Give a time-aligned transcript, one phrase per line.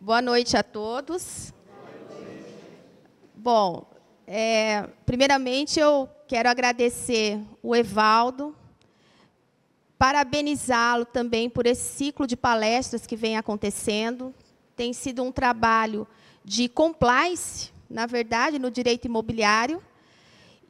[0.00, 1.52] Boa noite a todos.
[3.34, 3.84] Bom,
[4.28, 8.54] é, primeiramente eu quero agradecer o Evaldo,
[9.98, 14.32] parabenizá-lo também por esse ciclo de palestras que vem acontecendo.
[14.76, 16.06] Tem sido um trabalho
[16.44, 19.82] de compliance, na verdade, no direito imobiliário.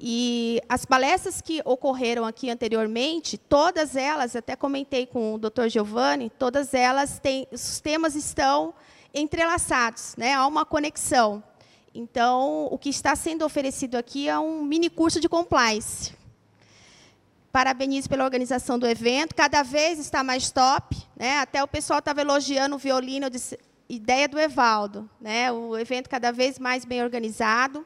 [0.00, 5.68] E as palestras que ocorreram aqui anteriormente, todas elas, até comentei com o Dr.
[5.68, 8.72] Giovanni, todas elas têm, os temas estão
[9.12, 10.34] entrelaçados, né?
[10.34, 11.42] há uma conexão.
[11.94, 16.14] Então, o que está sendo oferecido aqui é um mini curso de compliance.
[17.50, 20.96] Parabenizo pela organização do evento, cada vez está mais top.
[21.16, 21.38] Né?
[21.38, 23.58] Até o pessoal estava elogiando o violino, eu disse,
[23.88, 25.08] ideia do Evaldo.
[25.20, 25.50] Né?
[25.50, 27.84] O evento cada vez mais bem organizado.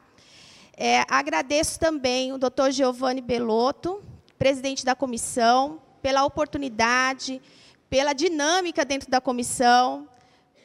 [0.75, 4.03] É, agradeço também o doutor Giovanni Belotto,
[4.37, 7.41] presidente da comissão, pela oportunidade,
[7.89, 10.09] pela dinâmica dentro da comissão,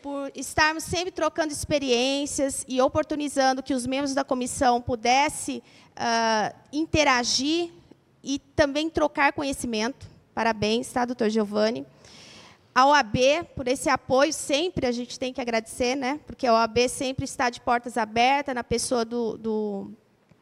[0.02, 7.70] por estarmos sempre trocando experiências e oportunizando que os membros da comissão pudessem uh, interagir
[8.22, 10.06] e também trocar conhecimento.
[10.34, 11.86] Parabéns, tá, doutor Giovanni.
[12.74, 13.16] A OAB,
[13.56, 16.20] por esse apoio, sempre a gente tem que agradecer, né?
[16.26, 19.90] porque a OAB sempre está de portas abertas, na pessoa do, do,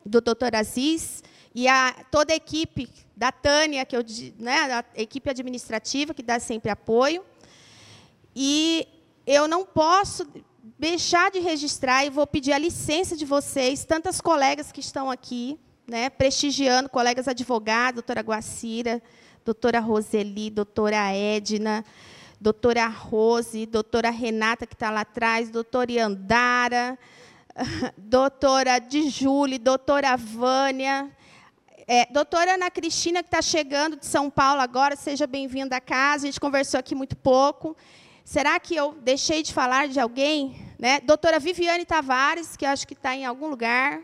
[0.04, 4.04] do doutor Aziz, e a, toda a equipe da Tânia, que eu,
[4.38, 7.24] né, a equipe administrativa, que dá sempre apoio.
[8.34, 8.86] E
[9.26, 10.26] eu não posso
[10.78, 15.58] deixar de registrar e vou pedir a licença de vocês, tantas colegas que estão aqui,
[15.86, 19.02] né, prestigiando, colegas advogados, doutora Guacira,
[19.44, 21.84] doutora Roseli, doutora Edna,
[22.40, 26.98] doutora Rose, doutora Renata, que está lá atrás, doutora Iandara,
[27.96, 31.10] doutora Dijule, doutora Vânia,
[31.88, 36.24] é, doutora Ana Cristina, que está chegando de São Paulo agora, seja bem-vinda à casa,
[36.24, 37.76] a gente conversou aqui muito pouco.
[38.26, 40.56] Será que eu deixei de falar de alguém?
[40.80, 40.98] Né?
[40.98, 44.02] Doutora Viviane Tavares, que acho que está em algum lugar.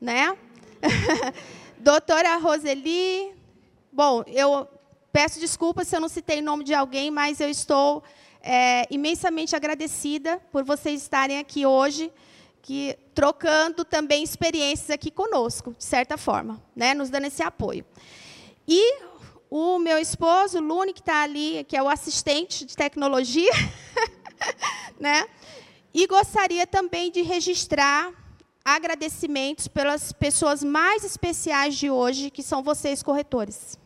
[0.00, 0.34] Né?
[1.76, 3.30] Doutora Roseli.
[3.92, 4.66] Bom, eu
[5.12, 8.02] peço desculpas se eu não citei o nome de alguém, mas eu estou
[8.40, 12.10] é, imensamente agradecida por vocês estarem aqui hoje,
[12.62, 16.94] que, trocando também experiências aqui conosco, de certa forma, né?
[16.94, 17.84] nos dando esse apoio.
[18.66, 19.02] E
[19.50, 23.52] o meu esposo, o Lune, que está ali, que é o assistente de tecnologia,
[25.00, 25.26] né?
[25.92, 28.12] E gostaria também de registrar
[28.64, 33.78] agradecimentos pelas pessoas mais especiais de hoje, que são vocês, corretores.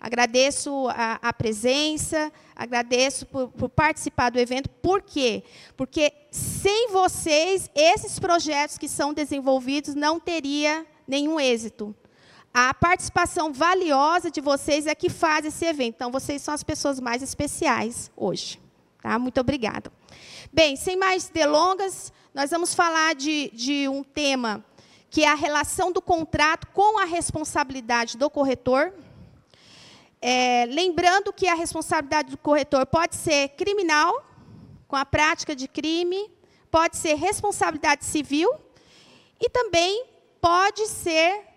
[0.00, 4.68] Agradeço a, a presença, agradeço por, por, participar do evento.
[4.68, 5.42] Por quê?
[5.76, 11.94] Porque sem vocês, esses projetos que são desenvolvidos não teria nenhum êxito.
[12.60, 15.94] A participação valiosa de vocês é que faz esse evento.
[15.94, 18.60] Então, vocês são as pessoas mais especiais hoje.
[19.00, 19.16] Tá?
[19.16, 19.92] Muito obrigada.
[20.52, 24.64] Bem, sem mais delongas, nós vamos falar de, de um tema
[25.08, 28.92] que é a relação do contrato com a responsabilidade do corretor.
[30.20, 34.26] É, lembrando que a responsabilidade do corretor pode ser criminal,
[34.88, 36.28] com a prática de crime,
[36.72, 38.52] pode ser responsabilidade civil
[39.40, 40.06] e também
[40.40, 41.47] pode ser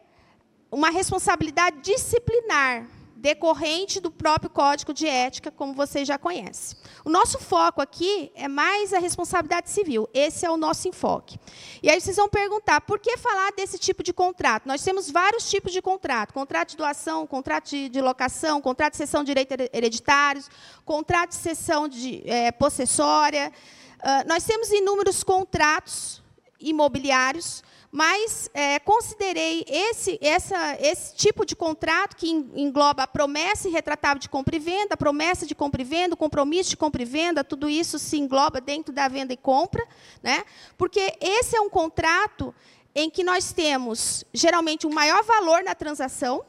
[0.71, 2.87] uma responsabilidade disciplinar
[3.21, 6.75] decorrente do próprio Código de Ética, como vocês já conhecem.
[7.05, 10.09] O nosso foco aqui é mais a responsabilidade civil.
[10.11, 11.39] Esse é o nosso enfoque.
[11.83, 14.67] E aí vocês vão perguntar, por que falar desse tipo de contrato?
[14.67, 16.33] Nós temos vários tipos de contrato.
[16.33, 20.49] Contrato de doação, contrato de, de locação, contrato de cessão de direitos hereditários,
[20.83, 23.53] contrato de cessão de é, possessória.
[23.99, 26.23] Uh, nós temos inúmeros contratos
[26.59, 34.19] imobiliários mas é, considerei esse, essa, esse tipo de contrato que engloba a promessa irretratável
[34.19, 37.05] de compra e venda, a promessa de compra e venda, o compromisso de compra e
[37.05, 39.85] venda, tudo isso se engloba dentro da venda e compra,
[40.23, 40.45] né?
[40.77, 42.55] porque esse é um contrato
[42.95, 46.45] em que nós temos, geralmente, um maior valor na transação,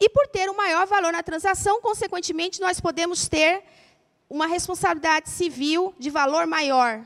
[0.00, 3.64] e por ter um maior valor na transação, consequentemente, nós podemos ter
[4.30, 7.04] uma responsabilidade civil de valor maior,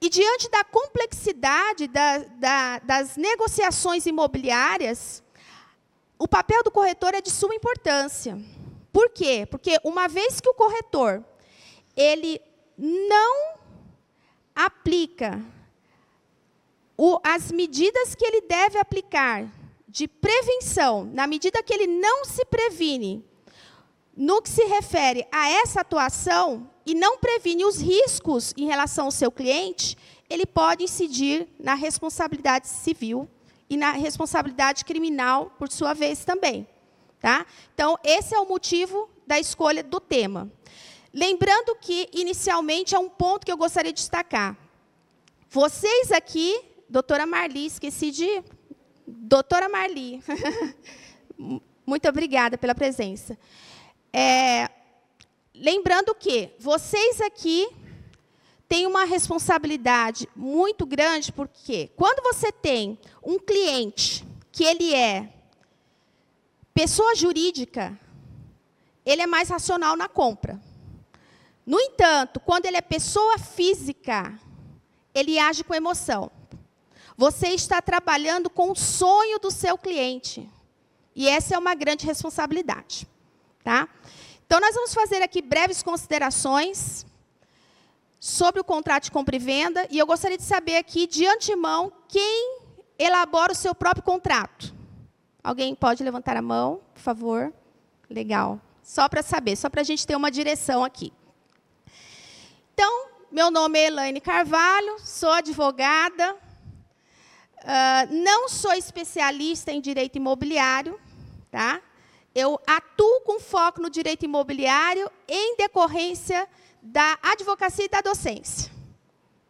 [0.00, 5.22] e diante da complexidade da, da, das negociações imobiliárias,
[6.18, 8.38] o papel do corretor é de suma importância.
[8.92, 9.46] Por quê?
[9.50, 11.24] Porque uma vez que o corretor
[11.96, 12.40] ele
[12.76, 13.56] não
[14.54, 15.42] aplica
[16.96, 19.46] o, as medidas que ele deve aplicar
[19.88, 23.24] de prevenção, na medida que ele não se previne
[24.16, 29.10] no que se refere a essa atuação, e não previne os riscos em relação ao
[29.10, 29.98] seu cliente,
[30.30, 33.28] ele pode incidir na responsabilidade civil
[33.68, 36.66] e na responsabilidade criminal, por sua vez, também.
[37.20, 37.44] Tá?
[37.74, 40.50] Então, esse é o motivo da escolha do tema.
[41.12, 44.56] Lembrando que, inicialmente, é um ponto que eu gostaria de destacar.
[45.50, 48.44] Vocês aqui, doutora Marli, esqueci de.
[49.06, 50.22] Doutora Marli.
[51.84, 53.36] Muito obrigada pela presença.
[54.18, 54.70] É,
[55.54, 57.68] lembrando que vocês aqui
[58.66, 65.30] têm uma responsabilidade muito grande, porque quando você tem um cliente que ele é
[66.72, 68.00] pessoa jurídica,
[69.04, 70.58] ele é mais racional na compra.
[71.66, 74.32] No entanto, quando ele é pessoa física,
[75.14, 76.30] ele age com emoção.
[77.18, 80.48] Você está trabalhando com o sonho do seu cliente.
[81.14, 83.06] E essa é uma grande responsabilidade.
[83.62, 83.88] Tá?
[84.46, 87.04] Então, nós vamos fazer aqui breves considerações
[88.20, 89.86] sobre o contrato de compra e venda.
[89.90, 92.60] E eu gostaria de saber aqui, de antemão, quem
[92.98, 94.74] elabora o seu próprio contrato.
[95.42, 97.52] Alguém pode levantar a mão, por favor?
[98.08, 98.60] Legal.
[98.82, 101.12] Só para saber, só para a gente ter uma direção aqui.
[102.72, 111.00] Então, meu nome é Elaine Carvalho, sou advogada, uh, não sou especialista em direito imobiliário,
[111.50, 111.80] tá?
[112.38, 116.46] Eu atuo com foco no direito imobiliário em decorrência
[116.82, 118.70] da advocacia e da docência,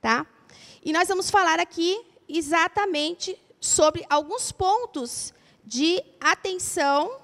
[0.00, 0.24] tá?
[0.84, 5.34] E nós vamos falar aqui exatamente sobre alguns pontos
[5.64, 7.18] de atenção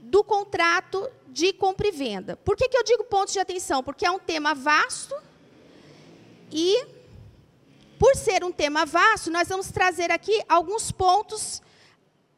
[0.00, 2.34] do contrato de compra e venda.
[2.38, 3.82] Por que, que eu digo pontos de atenção?
[3.82, 5.14] Porque é um tema vasto
[6.50, 6.82] e,
[7.98, 11.60] por ser um tema vasto, nós vamos trazer aqui alguns pontos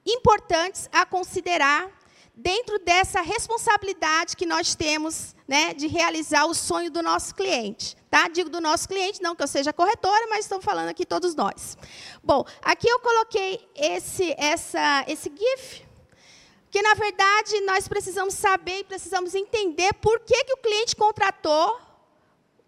[0.06, 1.90] importantes a considerar
[2.34, 7.96] dentro dessa responsabilidade que nós temos né, de realizar o sonho do nosso cliente.
[8.10, 8.28] Tá?
[8.28, 11.76] Digo do nosso cliente, não que eu seja corretora, mas estou falando aqui todos nós.
[12.22, 15.84] Bom, aqui eu coloquei esse, essa, esse GIF,
[16.70, 21.78] que, na verdade, nós precisamos saber e precisamos entender por que, que o cliente contratou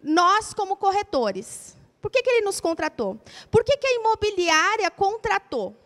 [0.03, 1.77] nós como corretores.
[2.01, 3.19] Por que, que ele nos contratou?
[3.51, 5.77] Por que, que a imobiliária contratou?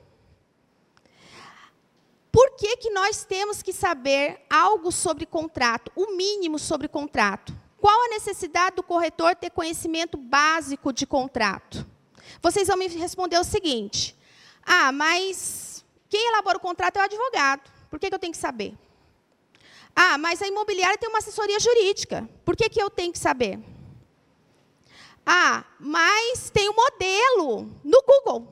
[2.37, 7.51] Por que, que nós temos que saber algo sobre contrato, o mínimo sobre contrato?
[7.81, 11.87] Qual a necessidade do corretor ter conhecimento básico de contrato?
[12.43, 14.15] Vocês vão me responder o seguinte:
[14.63, 17.73] ah, mas quem elabora o contrato é o advogado.
[17.89, 18.75] Por que, que eu tenho que saber?
[19.95, 22.29] Ah, mas a imobiliária tem uma assessoria jurídica.
[22.45, 23.59] Por que, que eu tenho que saber?
[25.25, 28.47] Ah, mas tem um modelo no Google.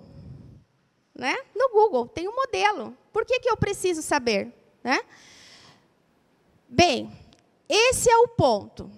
[1.15, 1.37] Né?
[1.55, 2.97] No Google, tem um modelo.
[3.15, 4.53] Por que, que eu preciso saber?
[4.83, 5.01] Né?
[6.69, 7.17] Bem,
[7.69, 8.91] esse é o ponto.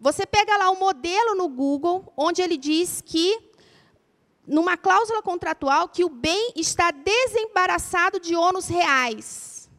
[0.00, 3.38] Você pega lá o um modelo no Google, onde ele diz que,
[4.44, 9.70] numa cláusula contratual, que o bem está desembaraçado de ônus reais.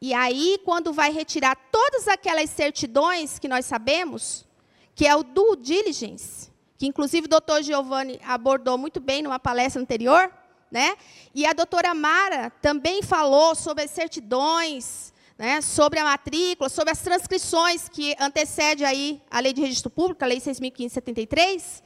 [0.00, 4.46] E aí, quando vai retirar todas aquelas certidões que nós sabemos,
[4.94, 9.82] que é o due diligence, que inclusive o doutor Giovanni abordou muito bem numa palestra
[9.82, 10.32] anterior,
[10.70, 10.96] né?
[11.34, 15.60] E a doutora Mara também falou sobre as certidões, né?
[15.60, 20.26] sobre a matrícula, sobre as transcrições que antecede aí a Lei de Registro Público, a
[20.26, 21.82] Lei 6.573.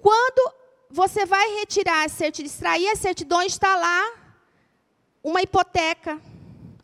[0.00, 0.52] Quando
[0.90, 4.12] você vai retirar, extrair as certidões, está lá
[5.22, 6.20] uma hipoteca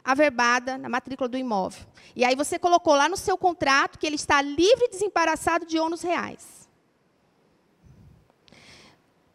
[0.05, 1.85] averbada na matrícula do imóvel.
[2.17, 5.79] E aí você colocou lá no seu contrato que ele está livre e desembaraçado de
[5.79, 6.58] ônus reais.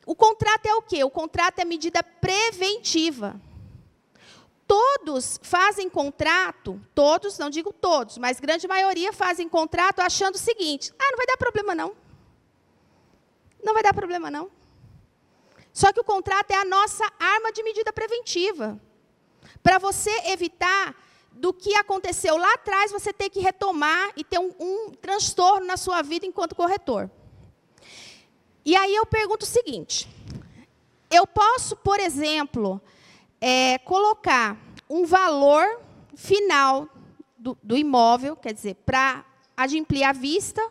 [0.06, 1.04] O contrato é o quê?
[1.04, 3.40] O contrato é medida preventiva.
[4.68, 10.92] Todos fazem contrato, todos, não digo todos, mas grande maioria fazem contrato achando o seguinte:
[10.98, 11.96] ah, não vai dar problema não.
[13.64, 14.50] Não vai dar problema não.
[15.72, 18.80] Só que o contrato é a nossa arma de medida preventiva
[19.62, 20.96] para você evitar
[21.32, 25.78] do que aconteceu lá atrás, você ter que retomar e ter um, um transtorno na
[25.78, 27.10] sua vida enquanto corretor.
[28.66, 30.08] E aí eu pergunto o seguinte:
[31.10, 32.82] eu posso, por exemplo,
[33.40, 34.58] é, colocar
[34.90, 35.80] um valor
[36.16, 36.88] final
[37.38, 40.62] do, do imóvel, quer dizer, para adimplir a vista,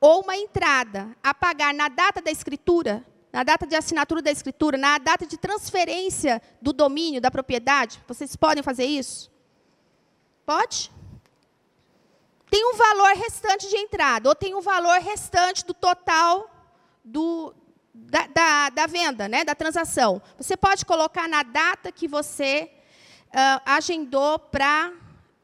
[0.00, 4.76] ou uma entrada a pagar na data da escritura, na data de assinatura da escritura,
[4.76, 8.02] na data de transferência do domínio, da propriedade?
[8.06, 9.30] Vocês podem fazer isso?
[10.44, 10.90] Pode?
[12.50, 16.50] Tem um valor restante de entrada, ou tem um valor restante do total
[17.10, 17.54] do,
[17.92, 20.22] da, da, da, venda, né, da transação.
[20.36, 22.70] Você pode colocar na data que você
[23.28, 24.92] uh, agendou para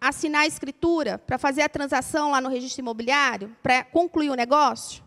[0.01, 5.03] assinar a escritura, para fazer a transação lá no registro imobiliário, para concluir o negócio?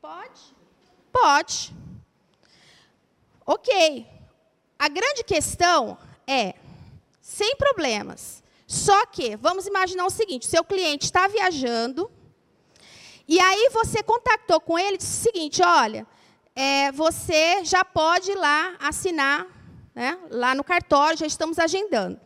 [0.00, 0.54] Pode?
[1.10, 1.74] Pode.
[3.46, 4.06] Ok.
[4.78, 6.54] A grande questão é,
[7.20, 12.10] sem problemas, Só que, vamos imaginar o seguinte: seu cliente está viajando,
[13.28, 16.06] e aí você contactou com ele e disse o seguinte: olha,
[16.56, 19.46] é, você já pode ir lá assinar,
[19.94, 22.18] né, lá no cartório, já estamos agendando.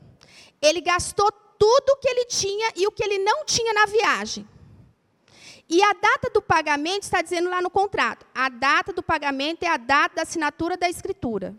[0.61, 4.49] Ele gastou tudo o que ele tinha e o que ele não tinha na viagem.
[5.69, 8.27] E a data do pagamento está dizendo lá no contrato.
[8.35, 11.57] A data do pagamento é a data da assinatura da escritura.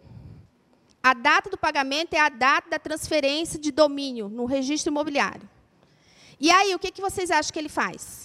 [1.02, 5.50] A data do pagamento é a data da transferência de domínio no registro imobiliário.
[6.40, 8.23] E aí, o que, que vocês acham que ele faz?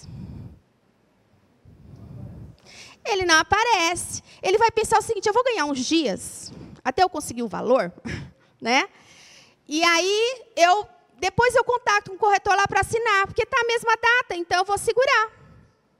[3.11, 4.23] Ele não aparece.
[4.41, 6.51] Ele vai pensar o seguinte: eu vou ganhar uns dias
[6.83, 7.91] até eu conseguir o valor,
[8.61, 8.87] né?
[9.67, 10.87] E aí eu
[11.19, 14.65] depois eu contacto um corretor lá para assinar, porque está a mesma data, então eu
[14.65, 15.29] vou segurar.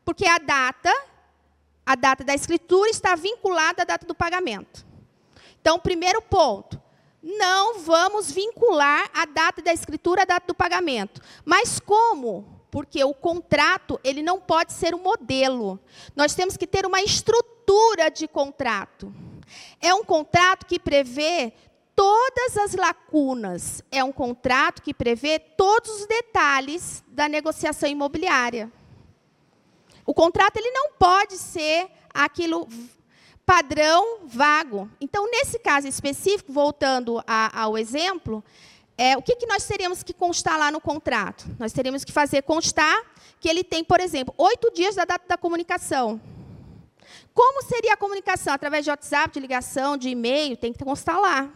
[0.06, 0.92] Porque a data,
[1.86, 4.86] a data da escritura está vinculada à data do pagamento.
[5.60, 6.82] Então, primeiro ponto,
[7.22, 11.22] não vamos vincular a data da escritura à data do pagamento.
[11.44, 12.59] Mas como?
[12.72, 15.80] Porque o contrato, ele não pode ser um modelo.
[16.16, 19.14] Nós temos que ter uma estrutura de contrato.
[19.82, 21.54] É um contrato que prevê
[21.96, 23.84] todas as lacunas.
[23.92, 28.72] É um contrato que prevê todos os detalhes da negociação imobiliária.
[30.06, 32.68] O contrato ele não pode ser aquilo
[33.46, 34.90] padrão vago.
[35.02, 38.44] Então, nesse caso específico, voltando a, ao exemplo,
[39.00, 41.46] é, o que, que nós teríamos que constar lá no contrato?
[41.58, 43.02] Nós teríamos que fazer constar
[43.40, 46.20] que ele tem, por exemplo, oito dias da data da comunicação.
[47.34, 48.54] Como seria a comunicação?
[48.54, 51.50] Através de WhatsApp, de ligação, de e-mail, tem que constar lá.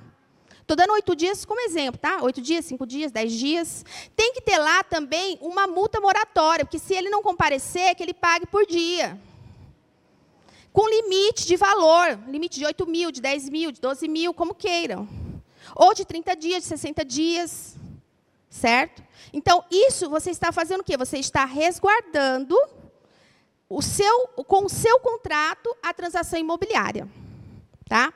[0.61, 2.19] Estou dando oito dias como exemplo, tá?
[2.21, 3.83] Oito dias, cinco dias, dez dias.
[4.15, 8.13] Tem que ter lá também uma multa moratória, porque se ele não comparecer, que ele
[8.13, 9.19] pague por dia
[10.71, 14.55] com limite de valor, limite de 8 mil, de 10 mil, de 12 mil, como
[14.55, 15.22] queiram.
[15.75, 17.75] Ou de 30 dias, de 60 dias.
[18.49, 19.03] Certo?
[19.31, 20.95] Então, isso você está fazendo o quê?
[20.95, 22.55] Você está resguardando
[23.67, 27.07] o seu, com o seu contrato a transação imobiliária.
[27.87, 28.13] Tá?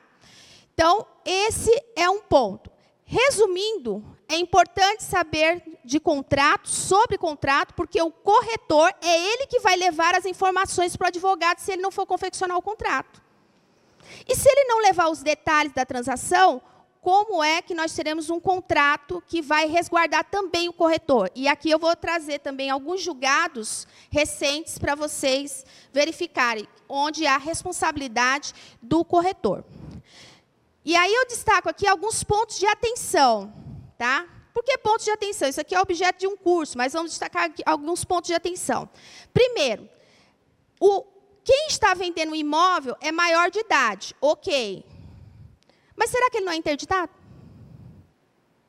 [0.74, 2.70] Então, esse é um ponto.
[3.04, 9.76] Resumindo, é importante saber de contrato, sobre contrato, porque o corretor é ele que vai
[9.76, 13.22] levar as informações para o advogado se ele não for confeccionar o contrato.
[14.28, 16.62] E se ele não levar os detalhes da transação,
[17.02, 21.32] como é que nós teremos um contrato que vai resguardar também o corretor?
[21.36, 28.54] E aqui eu vou trazer também alguns julgados recentes para vocês verificarem onde há responsabilidade
[28.82, 29.64] do corretor.
[30.84, 33.54] E aí eu destaco aqui alguns pontos de atenção,
[33.98, 34.26] tá?
[34.54, 35.48] Por que pontos de atenção?
[35.48, 38.90] Isso aqui é objeto de um curso, mas vamos destacar alguns pontos de atenção.
[39.34, 39.88] Primeiro,
[40.80, 41.06] o,
[41.44, 44.84] quem está vendendo o imóvel é maior de idade, ok.
[45.98, 47.12] Mas será que ele não é interditado?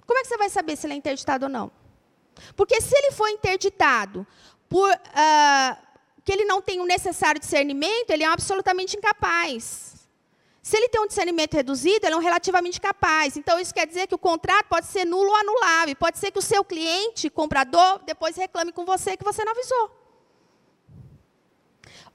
[0.06, 1.70] Como é que você vai saber se ele é interditado ou não?
[2.56, 4.26] Porque se ele for interditado
[4.68, 5.88] por uh,
[6.24, 10.08] que ele não tem o necessário discernimento, ele é absolutamente incapaz.
[10.62, 13.36] Se ele tem um discernimento reduzido, ele é um relativamente capaz.
[13.36, 15.96] Então, isso quer dizer que o contrato pode ser nulo ou anulável.
[15.96, 19.90] Pode ser que o seu cliente, comprador, depois reclame com você que você não avisou.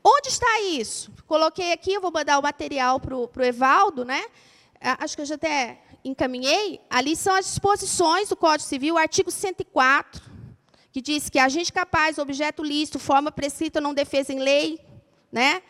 [0.03, 1.12] Onde está isso?
[1.25, 4.24] Coloquei aqui, eu vou mandar o material para o Evaldo, né?
[5.00, 6.82] Acho que eu já até encaminhei.
[6.90, 10.22] Ali são as disposições do Código Civil, artigo 104,
[10.92, 14.80] que diz que agente capaz, objeto lícito, forma prescrita não defesa em lei,
[15.32, 15.63] né?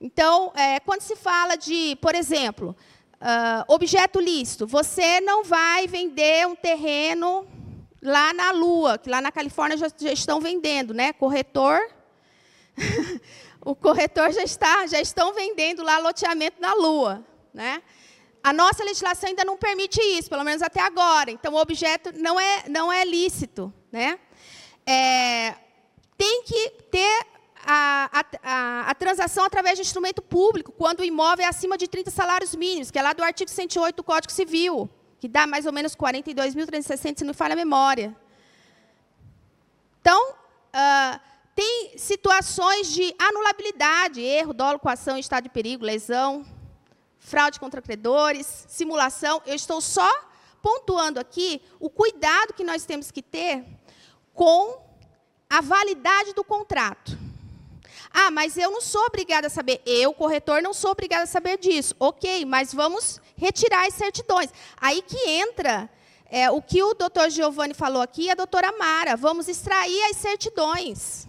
[0.00, 2.76] Então, é, quando se fala de, por exemplo,
[3.20, 7.46] uh, objeto lícito, você não vai vender um terreno
[8.02, 11.12] lá na Lua, que lá na Califórnia já, já estão vendendo, né?
[11.12, 11.80] Corretor.
[13.64, 17.80] o corretor já está, já estão vendendo lá loteamento na Lua, né?
[18.42, 21.30] A nossa legislação ainda não permite isso, pelo menos até agora.
[21.30, 24.18] Então, o objeto não é, não é lícito, né?
[24.84, 25.54] É,
[26.18, 27.26] tem que ter
[27.64, 32.10] a, a, a, transação através de instrumento público, quando o imóvel é acima de 30
[32.10, 35.72] salários mínimos, que é lá do artigo 108 do Código Civil, que dá mais ou
[35.72, 38.16] menos 42.360, se não falha a memória.
[40.00, 41.20] Então, uh,
[41.54, 46.44] tem situações de anulabilidade, erro, dolo, coação, estado de perigo, lesão,
[47.22, 49.40] fraude contra credores, simulação.
[49.46, 50.10] Eu estou só
[50.60, 53.64] pontuando aqui o cuidado que nós temos que ter
[54.34, 54.82] com
[55.48, 57.16] a validade do contrato.
[58.12, 59.80] Ah, mas eu não sou obrigada a saber.
[59.86, 61.94] Eu, corretor, não sou obrigada a saber disso.
[61.98, 64.50] Ok, mas vamos retirar as certidões.
[64.76, 65.88] Aí que entra
[66.26, 69.16] é, o que o doutor Giovanni falou aqui e a doutora Mara.
[69.16, 71.26] Vamos extrair as certidões.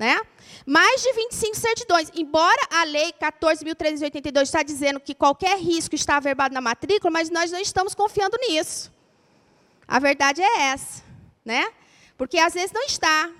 [0.00, 0.18] Né?
[0.64, 2.10] Mais de 25 certidões.
[2.14, 7.50] Embora a lei 14.382 está dizendo que qualquer risco está averbado na matrícula, mas nós
[7.50, 8.90] não estamos confiando nisso.
[9.86, 11.02] A verdade é essa.
[11.44, 11.70] né?
[12.16, 13.30] Porque às vezes não está.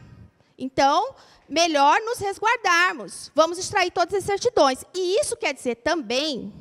[0.58, 1.14] Então,
[1.48, 3.30] melhor nos resguardarmos.
[3.34, 4.84] Vamos extrair todas as certidões.
[4.94, 6.52] E isso quer dizer também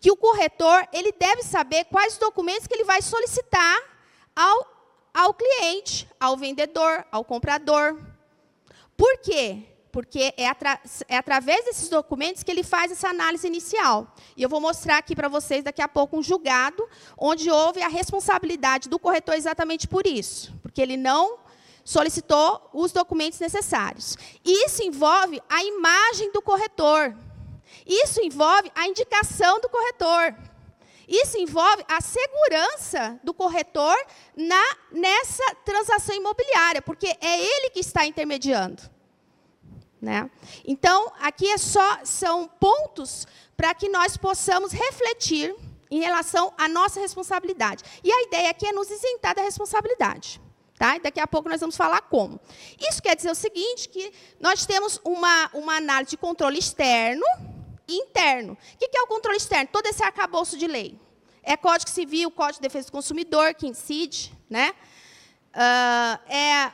[0.00, 3.78] que o corretor ele deve saber quais documentos que ele vai solicitar
[4.34, 4.66] ao,
[5.14, 7.96] ao cliente, ao vendedor, ao comprador.
[8.96, 9.62] Por quê?
[9.92, 14.14] Porque é, atra é através desses documentos que ele faz essa análise inicial.
[14.36, 16.86] E eu vou mostrar aqui para vocês daqui a pouco um julgado,
[17.16, 20.52] onde houve a responsabilidade do corretor exatamente por isso.
[20.62, 21.38] Porque ele não
[21.84, 24.16] solicitou os documentos necessários.
[24.44, 27.16] Isso envolve a imagem do corretor.
[27.86, 30.34] Isso envolve a indicação do corretor.
[31.08, 33.96] Isso envolve a segurança do corretor
[34.36, 38.82] na, nessa transação imobiliária, porque é ele que está intermediando.
[40.00, 40.28] Né?
[40.66, 45.54] Então, aqui é só, são pontos para que nós possamos refletir
[45.90, 47.84] em relação à nossa responsabilidade.
[48.02, 50.40] E a ideia aqui é nos isentar da responsabilidade.
[50.78, 50.96] Tá?
[50.96, 52.38] E daqui a pouco nós vamos falar como.
[52.78, 57.24] Isso quer dizer o seguinte, que nós temos uma, uma análise de controle externo
[57.88, 58.56] interno.
[58.74, 59.68] O que é o controle externo?
[59.72, 60.98] Todo esse arcabouço de lei.
[61.42, 64.32] É Código Civil, Código de Defesa do Consumidor, que incide.
[64.50, 64.74] Né?
[65.54, 66.72] Uh, é,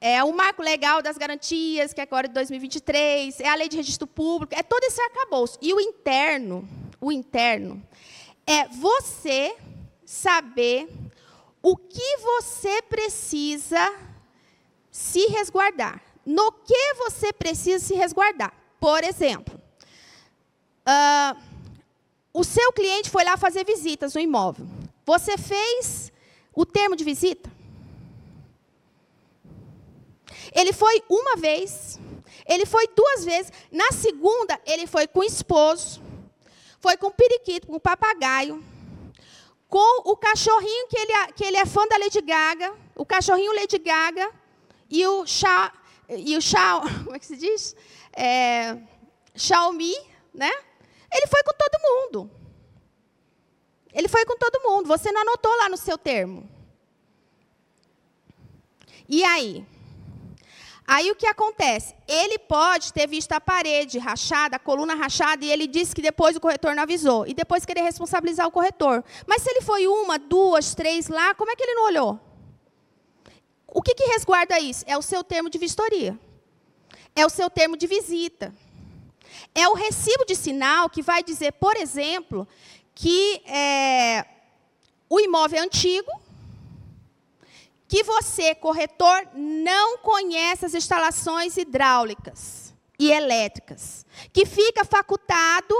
[0.00, 3.40] é o marco legal das garantias, que é agora de 2023.
[3.40, 4.54] É a lei de registro público.
[4.54, 5.58] É todo esse arcabouço.
[5.60, 6.68] E o interno,
[7.00, 7.82] o interno,
[8.46, 9.56] é você
[10.04, 10.88] saber
[11.62, 13.94] o que você precisa
[14.90, 16.02] se resguardar.
[16.24, 18.52] No que você precisa se resguardar.
[18.78, 19.59] Por exemplo,
[20.90, 21.40] uh,
[22.32, 24.66] o seu cliente foi lá fazer visitas no imóvel.
[25.06, 26.12] Você fez
[26.54, 27.50] o termo de visita?
[30.54, 31.98] Ele foi uma vez,
[32.46, 33.52] ele foi duas vezes.
[33.70, 36.02] Na segunda, ele foi com o esposo,
[36.80, 38.62] foi com o periquito, com o papagaio,
[39.68, 43.78] com o cachorrinho que ele, que ele é fã da Lady Gaga, o cachorrinho Lady
[43.78, 44.30] Gaga
[44.88, 45.70] e o Xiao,
[46.08, 47.76] e o Xiao, como é que se diz?
[48.12, 48.76] É,
[49.36, 49.94] Xiaomi,
[50.34, 50.50] né?
[51.12, 52.30] Ele foi com todo mundo.
[53.92, 54.86] Ele foi com todo mundo.
[54.86, 56.48] Você não anotou lá no seu termo.
[59.08, 59.66] E aí?
[60.86, 61.94] Aí o que acontece?
[62.06, 66.34] Ele pode ter visto a parede rachada, a coluna rachada, e ele disse que depois
[66.34, 67.26] o corretor não avisou.
[67.26, 69.04] E depois querer responsabilizar o corretor.
[69.26, 72.20] Mas se ele foi uma, duas, três lá, como é que ele não olhou?
[73.66, 74.84] O que, que resguarda isso?
[74.86, 76.18] É o seu termo de vistoria.
[77.14, 78.52] É o seu termo de visita.
[79.54, 82.46] É o recibo de sinal que vai dizer, por exemplo,
[82.94, 84.26] que é,
[85.08, 86.10] o imóvel é antigo,
[87.88, 95.74] que você, corretor, não conhece as instalações hidráulicas e elétricas, que fica facultado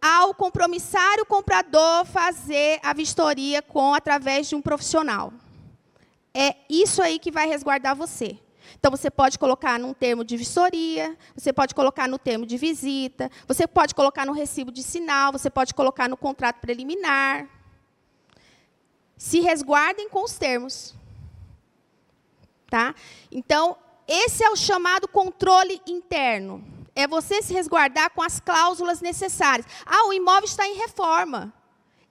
[0.00, 5.32] ao compromissário comprador fazer a vistoria com através de um profissional.
[6.32, 8.38] É isso aí que vai resguardar você.
[8.78, 13.30] Então, você pode colocar num termo de vistoria, você pode colocar no termo de visita,
[13.46, 17.48] você pode colocar no recibo de sinal, você pode colocar no contrato preliminar.
[19.16, 20.94] Se resguardem com os termos.
[22.68, 22.94] Tá?
[23.30, 26.64] Então, esse é o chamado controle interno.
[26.94, 29.66] É você se resguardar com as cláusulas necessárias.
[29.86, 31.52] Ah, o imóvel está em reforma.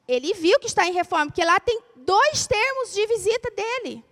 [0.07, 4.03] Ele viu que está em reforma, porque lá tem dois termos de visita dele.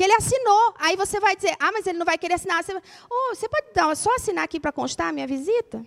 [0.00, 0.74] Que ele assinou.
[0.78, 2.64] Aí você vai dizer, ah, mas ele não vai querer assinar.
[2.64, 2.74] Você,
[3.10, 5.84] oh, você pode dar, só assinar aqui para constar a minha visita?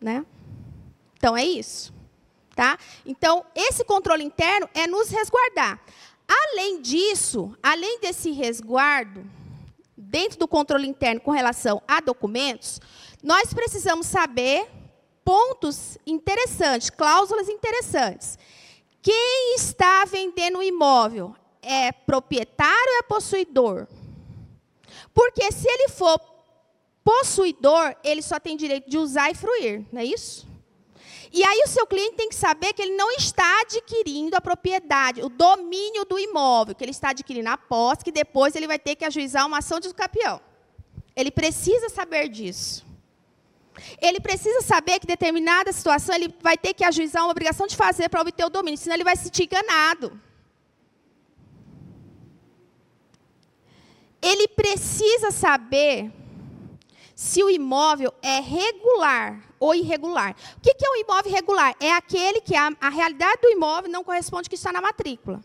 [0.00, 0.24] Né?
[1.14, 1.92] Então, é isso.
[2.56, 2.78] Tá?
[3.04, 5.78] Então, esse controle interno é nos resguardar.
[6.26, 9.30] Além disso, além desse resguardo,
[9.94, 12.80] dentro do controle interno com relação a documentos,
[13.22, 14.66] nós precisamos saber
[15.22, 18.38] pontos interessantes, cláusulas interessantes.
[19.02, 23.86] Quem está vendendo o imóvel é proprietário ou é possuidor?
[25.12, 26.20] Porque se ele for
[27.04, 30.48] possuidor, ele só tem direito de usar e fruir, não é isso?
[31.32, 35.22] E aí o seu cliente tem que saber que ele não está adquirindo a propriedade,
[35.22, 38.96] o domínio do imóvel, que ele está adquirindo a posse, que depois ele vai ter
[38.96, 40.40] que ajuizar uma ação de escapião.
[41.14, 42.84] Ele precisa saber disso.
[44.00, 48.08] Ele precisa saber que determinada situação ele vai ter que ajuizar uma obrigação de fazer
[48.08, 50.20] para obter o domínio, senão ele vai se sentir enganado.
[54.40, 56.10] Ele precisa saber
[57.14, 60.34] se o imóvel é regular ou irregular.
[60.56, 61.76] O que é o imóvel irregular?
[61.78, 65.42] É aquele que a, a realidade do imóvel não corresponde ao que está na matrícula.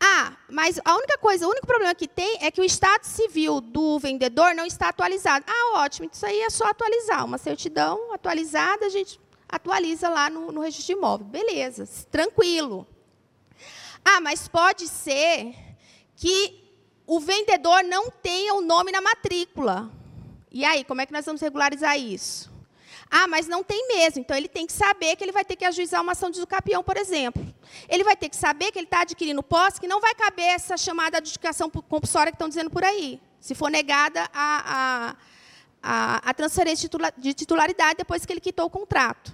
[0.00, 3.60] Ah, mas a única coisa, o único problema que tem é que o estado civil
[3.60, 5.44] do vendedor não está atualizado.
[5.46, 7.26] Ah, ótimo, isso aí é só atualizar.
[7.26, 11.26] Uma certidão atualizada, a gente atualiza lá no, no registro de imóvel.
[11.26, 12.86] Beleza, tranquilo.
[14.02, 15.54] Ah, mas pode ser
[16.16, 16.65] que
[17.06, 19.88] o vendedor não tenha o nome na matrícula.
[20.50, 22.50] E aí, como é que nós vamos regularizar isso?
[23.08, 24.20] Ah, mas não tem mesmo.
[24.20, 26.82] Então, ele tem que saber que ele vai ter que ajuizar uma ação de usucapião,
[26.82, 27.46] por exemplo.
[27.88, 30.76] Ele vai ter que saber que ele está adquirindo posse, que não vai caber essa
[30.76, 33.20] chamada adjudicação compulsória que estão dizendo por aí.
[33.38, 35.16] Se for negada a, a,
[35.82, 39.32] a, a transferência de titularidade depois que ele quitou o contrato.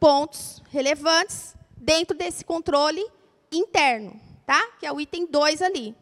[0.00, 3.06] Pontos relevantes dentro desse controle
[3.52, 4.62] interno tá?
[4.78, 5.94] Que é o item 2 ali.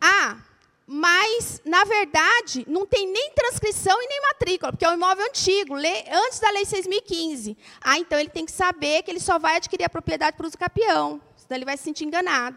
[0.00, 0.38] Ah,
[0.86, 5.74] mas, na verdade, não tem nem transcrição e nem matrícula, porque é um imóvel antigo,
[5.74, 7.56] antes da Lei 6.015.
[7.80, 10.56] Ah, então ele tem que saber que ele só vai adquirir a propriedade por uso
[10.56, 12.56] capião, senão ele vai se sentir enganado.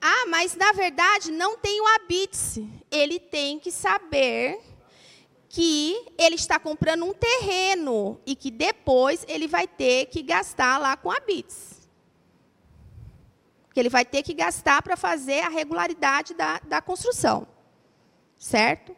[0.00, 2.66] Ah, mas, na verdade, não tem o habite.
[2.90, 4.58] Ele tem que saber
[5.50, 10.96] que ele está comprando um terreno e que depois ele vai ter que gastar lá
[10.96, 11.79] com habites
[13.72, 17.46] que ele vai ter que gastar para fazer a regularidade da, da construção.
[18.36, 18.96] Certo?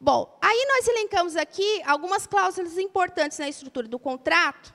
[0.00, 4.72] Bom, aí nós elencamos aqui algumas cláusulas importantes na estrutura do contrato,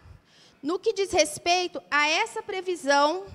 [0.61, 3.25] no que diz respeito a essa previsão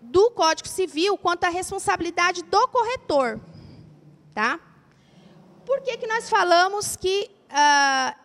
[0.00, 3.40] do Código Civil quanto à responsabilidade do corretor.
[4.34, 4.58] Tá?
[5.64, 8.21] Por que, que nós falamos que uh,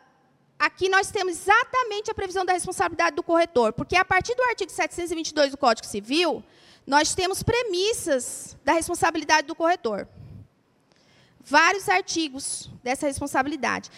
[0.59, 3.73] aqui nós temos exatamente a previsão da responsabilidade do corretor?
[3.73, 6.43] Porque a partir do artigo 722 do Código Civil,
[6.85, 10.07] nós temos premissas da responsabilidade do corretor.
[11.39, 13.89] Vários artigos dessa responsabilidade.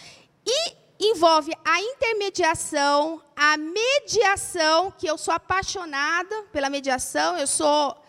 [0.46, 7.99] E envolve a intermediação, a mediação, que eu sou apaixonada pela mediação, eu sou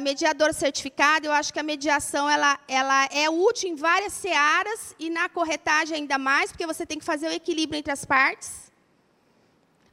[0.00, 5.10] mediadora certificada, eu acho que a mediação ela, ela é útil em várias searas e
[5.10, 8.72] na corretagem ainda mais, porque você tem que fazer o equilíbrio entre as partes.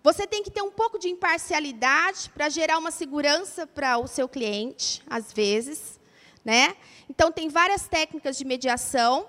[0.02, 4.28] Você tem que ter um pouco de imparcialidade para gerar uma segurança para o seu
[4.28, 6.00] cliente, às vezes.
[6.43, 6.76] Né?
[7.10, 9.26] Então, tem várias técnicas de mediação.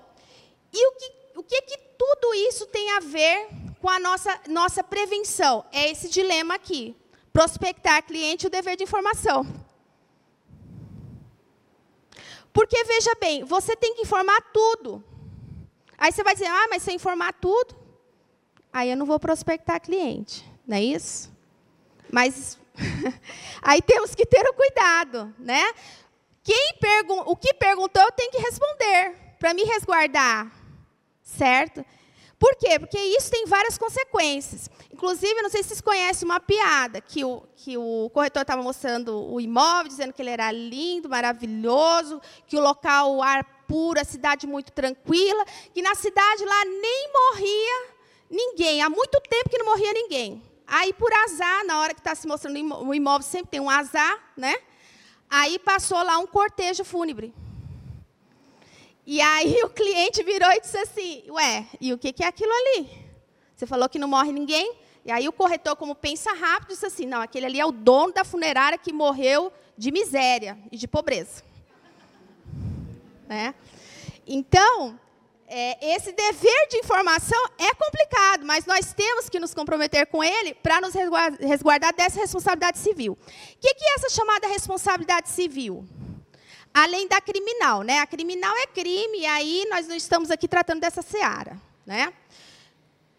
[0.73, 3.47] E o que, o que, que tudo isso tem a ver
[3.79, 5.65] com a nossa, nossa prevenção?
[5.71, 6.93] É esse dilema aqui.
[7.31, 9.45] Prospectar cliente e o dever de informação.
[12.55, 15.03] Porque, veja bem, você tem que informar tudo.
[15.97, 17.75] Aí você vai dizer, ah, mas se eu informar tudo,
[18.71, 21.31] aí eu não vou prospectar cliente não é isso?
[22.11, 22.57] Mas
[23.61, 25.63] aí temos que ter o cuidado, né?
[26.43, 30.51] Quem pergun o que perguntou, eu tenho que responder para me resguardar,
[31.21, 31.85] certo?
[32.37, 32.77] Por quê?
[32.77, 34.69] Porque isso tem várias consequências.
[34.91, 39.31] Inclusive, não sei se vocês conhecem uma piada, que o, que o corretor estava mostrando
[39.31, 44.03] o imóvel, dizendo que ele era lindo, maravilhoso, que o local, o ar puro, a
[44.03, 47.95] cidade muito tranquila, que na cidade lá nem morria
[48.29, 48.81] ninguém.
[48.81, 50.43] Há muito tempo que não morria ninguém.
[50.67, 54.33] Aí, por azar, na hora que está se mostrando o imóvel, sempre tem um azar,
[54.35, 54.55] né?
[55.29, 57.33] Aí passou lá um cortejo fúnebre.
[59.05, 62.89] E aí o cliente virou e disse assim: Ué, e o que é aquilo ali?
[63.55, 64.75] Você falou que não morre ninguém?
[65.05, 68.11] E aí o corretor, como pensa rápido, disse assim: Não, aquele ali é o dono
[68.11, 71.43] da funerária que morreu de miséria e de pobreza.
[73.27, 73.53] Né?
[74.25, 74.99] Então,
[75.47, 80.55] é, esse dever de informação é complicado, mas nós temos que nos comprometer com ele
[80.55, 80.93] para nos
[81.39, 83.13] resguardar dessa responsabilidade civil.
[83.13, 85.85] O que, que é essa chamada responsabilidade civil?
[86.75, 87.99] Além da criminal, né?
[87.99, 92.13] A criminal é crime, e aí nós não estamos aqui tratando dessa seara, né?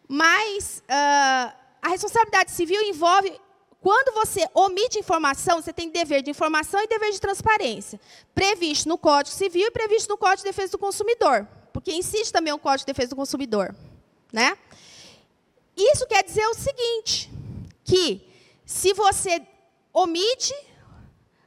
[0.06, 3.40] Mas uh, a responsabilidade civil envolve
[3.80, 7.98] quando você omite informação, você tem dever de informação e dever de transparência,
[8.34, 12.54] previsto no Código Civil e previsto no Código de Defesa do Consumidor porque incide também
[12.54, 13.76] o Código de Defesa do Consumidor.
[14.32, 14.56] Né?
[15.76, 17.30] Isso quer dizer o seguinte,
[17.84, 18.26] que
[18.64, 19.46] se você
[19.92, 20.54] omite,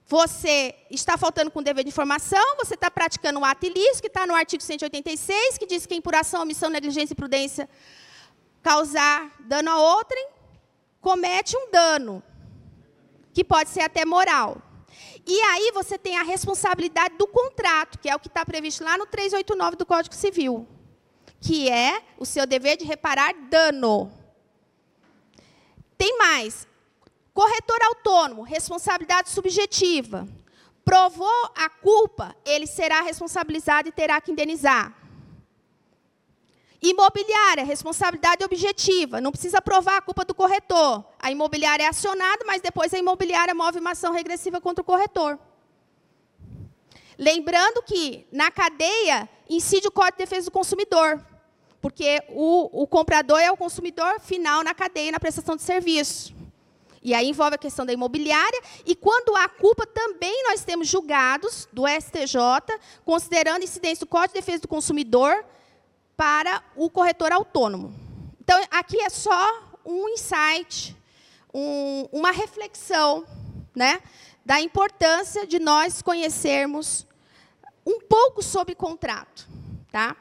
[0.10, 4.08] você está faltando com o dever de informação, você está praticando um ato ilícito, que
[4.08, 7.70] está no artigo 186, que diz que em puração, omissão, negligência e prudência
[8.64, 10.28] causar dano a outrem,
[11.00, 12.24] comete um dano,
[13.36, 14.60] que pode ser até moral.
[15.28, 18.98] E aí você tem a responsabilidade do contrato, que é o que está previsto lá
[18.98, 20.68] no 389 do Código Civil,
[21.40, 24.12] que é o seu dever de reparar dano.
[25.96, 26.68] Tem mais.
[27.40, 30.28] Corretor autônomo, responsabilidade subjetiva.
[30.84, 34.94] Provou a culpa, ele será responsabilizado e terá que indenizar.
[36.82, 39.22] Imobiliária, responsabilidade objetiva.
[39.22, 41.06] Não precisa provar a culpa do corretor.
[41.18, 45.40] A imobiliária é acionada, mas depois a imobiliária move uma ação regressiva contra o corretor.
[47.18, 51.26] Lembrando que, na cadeia, incide o Código de Defesa do Consumidor.
[51.80, 56.38] Porque o, o comprador é o consumidor final na cadeia, na prestação de serviço.
[57.02, 58.62] E aí envolve a questão da imobiliária.
[58.86, 62.40] E quando há culpa, também nós temos julgados do STJ,
[63.06, 65.46] considerando incidência do Código de Defesa do Consumidor
[66.18, 67.94] para o corretor autônomo.
[68.42, 70.96] Então, aqui é só um insight,
[71.54, 73.26] um, uma reflexão
[73.76, 74.02] né,
[74.46, 77.08] da importância de nós conhecermos
[77.86, 79.48] um pouco sobre contrato.
[79.92, 80.16] Tá?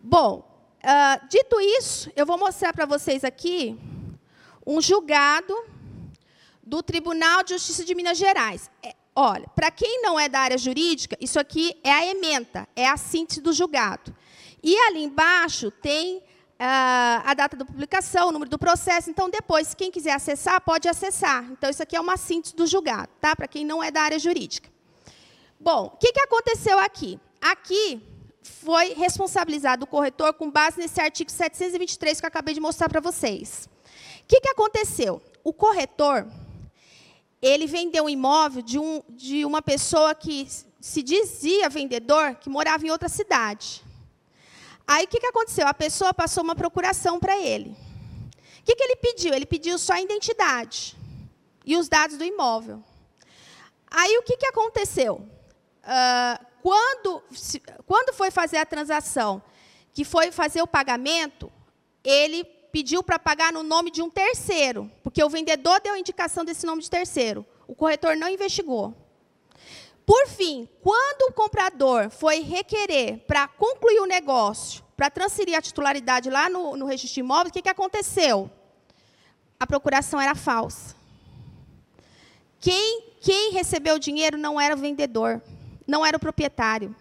[0.00, 3.78] Bom, uh, dito isso, eu vou mostrar para vocês aqui
[4.66, 5.54] um julgado
[6.62, 8.70] do Tribunal de Justiça de Minas Gerais.
[8.82, 12.88] É, olha, para quem não é da área jurídica, isso aqui é a ementa, é
[12.88, 14.14] a síntese do julgado.
[14.62, 16.22] E ali embaixo tem uh,
[17.24, 19.10] a data da publicação, o número do processo.
[19.10, 21.44] Então, depois, quem quiser acessar, pode acessar.
[21.50, 23.34] Então, isso aqui é uma síntese do julgado, tá?
[23.34, 24.70] para quem não é da área jurídica.
[25.58, 27.18] Bom, o que, que aconteceu aqui?
[27.40, 28.02] Aqui
[28.42, 33.00] foi responsabilizado o corretor com base nesse artigo 723 que eu acabei de mostrar para
[33.00, 33.68] vocês.
[34.32, 35.20] Que, que aconteceu?
[35.44, 36.26] O corretor,
[37.42, 40.48] ele vendeu um imóvel de, um, de uma pessoa que
[40.80, 43.84] se dizia vendedor, que morava em outra cidade.
[44.86, 45.66] Aí, o que, que aconteceu?
[45.68, 47.76] A pessoa passou uma procuração para ele.
[48.60, 49.34] O que, que ele pediu?
[49.34, 50.96] Ele pediu só a identidade
[51.66, 52.82] e os dados do imóvel.
[53.90, 55.16] Aí, o que, que aconteceu?
[55.84, 57.22] Uh, quando,
[57.84, 59.42] quando foi fazer a transação,
[59.92, 61.52] que foi fazer o pagamento,
[62.02, 66.42] ele pediu para pagar no nome de um terceiro, porque o vendedor deu a indicação
[66.42, 67.44] desse nome de terceiro.
[67.68, 68.94] O corretor não investigou.
[70.06, 76.30] Por fim, quando o comprador foi requerer para concluir o negócio, para transferir a titularidade
[76.30, 78.50] lá no, no registro de imóveis, o que, que aconteceu?
[79.60, 80.96] A procuração era falsa.
[82.58, 85.42] Quem, quem recebeu o dinheiro não era o vendedor,
[85.86, 86.96] não era o proprietário.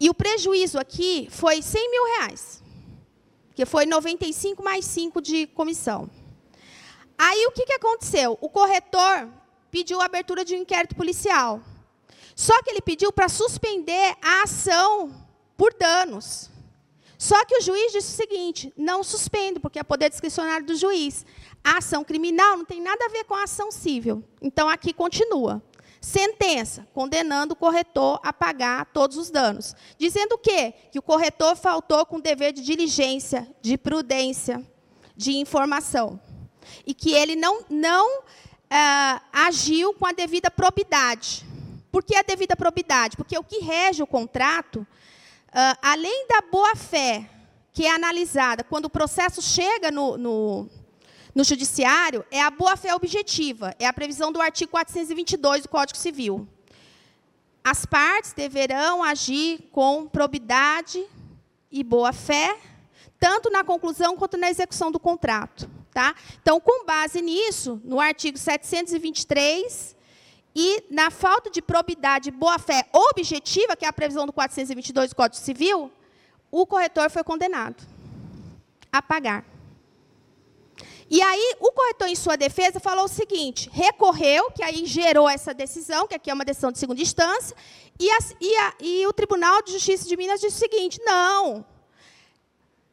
[0.00, 2.63] E o prejuízo aqui foi 100 mil reais
[3.54, 6.10] que foi 95 mais 5 de comissão.
[7.16, 8.36] Aí o que, que aconteceu?
[8.40, 9.28] O corretor
[9.70, 11.60] pediu a abertura de um inquérito policial.
[12.34, 15.14] Só que ele pediu para suspender a ação
[15.56, 16.50] por danos.
[17.16, 21.24] Só que o juiz disse o seguinte: não suspendo, porque é poder discricionário do juiz.
[21.62, 24.22] A ação criminal não tem nada a ver com a ação civil.
[24.42, 25.62] Então aqui continua.
[26.04, 29.74] Sentença, condenando o corretor a pagar todos os danos.
[29.98, 30.74] Dizendo o quê?
[30.92, 34.62] Que o corretor faltou com dever de diligência, de prudência,
[35.16, 36.20] de informação.
[36.86, 38.22] E que ele não, não
[38.68, 41.42] ah, agiu com a devida probidade.
[41.90, 43.16] Por que a devida probidade?
[43.16, 44.86] Porque o que rege o contrato,
[45.50, 47.30] ah, além da boa-fé,
[47.72, 50.70] que é analisada quando o processo chega no, no
[51.34, 56.46] no judiciário é a boa-fé objetiva, é a previsão do artigo 422 do Código Civil.
[57.62, 61.04] As partes deverão agir com probidade
[61.72, 62.56] e boa-fé,
[63.18, 65.68] tanto na conclusão quanto na execução do contrato.
[65.92, 66.14] Tá?
[66.42, 69.94] Então, com base nisso, no artigo 723,
[70.54, 75.16] e na falta de probidade e boa-fé objetiva, que é a previsão do 422 do
[75.16, 75.90] Código Civil,
[76.50, 77.82] o corretor foi condenado
[78.92, 79.53] a pagar.
[81.10, 85.52] E aí, o corretor, em sua defesa, falou o seguinte: recorreu, que aí gerou essa
[85.52, 87.56] decisão, que aqui é uma decisão de segunda instância,
[87.98, 91.64] e, a, e, a, e o Tribunal de Justiça de Minas disse o seguinte: não,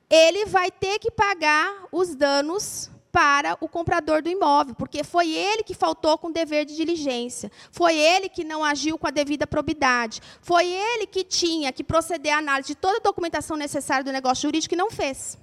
[0.09, 5.63] ele vai ter que pagar os danos para o comprador do imóvel, porque foi ele
[5.63, 9.45] que faltou com o dever de diligência, foi ele que não agiu com a devida
[9.45, 14.11] probidade, foi ele que tinha que proceder à análise de toda a documentação necessária do
[14.11, 15.37] negócio jurídico e não fez.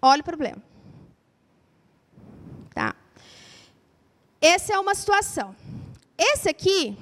[0.00, 0.62] Olha o problema.
[2.74, 2.94] Tá?
[4.42, 5.54] Essa é uma situação.
[6.18, 6.98] Esse aqui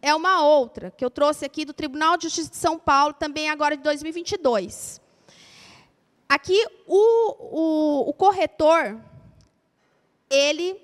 [0.00, 3.50] é uma outra, que eu trouxe aqui do Tribunal de Justiça de São Paulo, também
[3.50, 5.00] agora de 2022.
[6.28, 9.00] Aqui, o, o, o corretor,
[10.30, 10.80] ele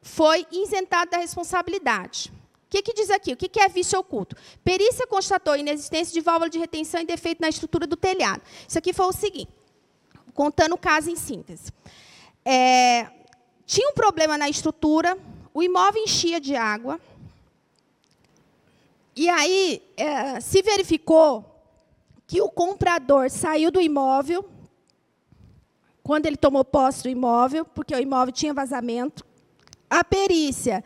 [0.00, 2.32] foi isentado da responsabilidade.
[2.66, 3.32] O que, que diz aqui?
[3.32, 4.34] O que, que é vício oculto?
[4.64, 8.42] Perícia constatou inexistência de válvula de retenção e defeito na estrutura do telhado.
[8.66, 9.52] Isso aqui foi o seguinte,
[10.34, 11.70] contando o caso em síntese.
[12.44, 13.06] É,
[13.64, 15.16] tinha um problema na estrutura,
[15.54, 17.00] o imóvel enchia de água.
[19.14, 21.44] E aí é, se verificou
[22.26, 24.48] que o comprador saiu do imóvel
[26.02, 29.24] quando ele tomou posse do imóvel, porque o imóvel tinha vazamento.
[29.88, 30.82] A perícia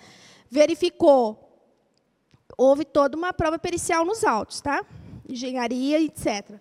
[0.51, 1.63] verificou,
[2.57, 4.85] houve toda uma prova pericial nos autos, tá?
[5.29, 6.59] Engenharia, etc.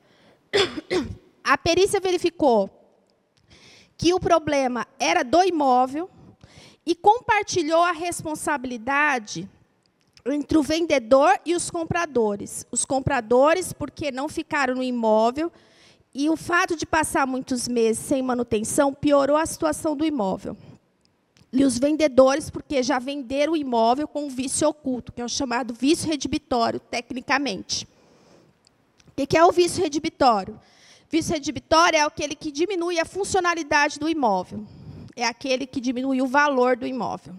[1.44, 2.70] A perícia verificou
[3.98, 6.10] que o problema era do imóvel,
[6.86, 9.50] e compartilhou a responsabilidade
[10.26, 12.66] entre o vendedor e os compradores.
[12.72, 15.52] Os compradores, porque não ficaram no imóvel,
[16.18, 20.56] E o fato de passar muitos meses sem manutenção piorou a situação do imóvel.
[21.52, 25.74] E os vendedores, porque já venderam o imóvel com vício oculto, que é o chamado
[25.74, 27.86] vício redibitório, tecnicamente.
[29.08, 30.58] O que é o vício redibitório?
[31.10, 34.66] Vício redibitório é aquele que diminui a funcionalidade do imóvel.
[35.16, 37.34] É aquele que diminui o valor do imóvel.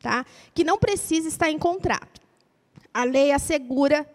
[0.00, 0.26] Tá?
[0.54, 2.20] Que não precisa estar em contrato.
[2.92, 4.06] A lei assegura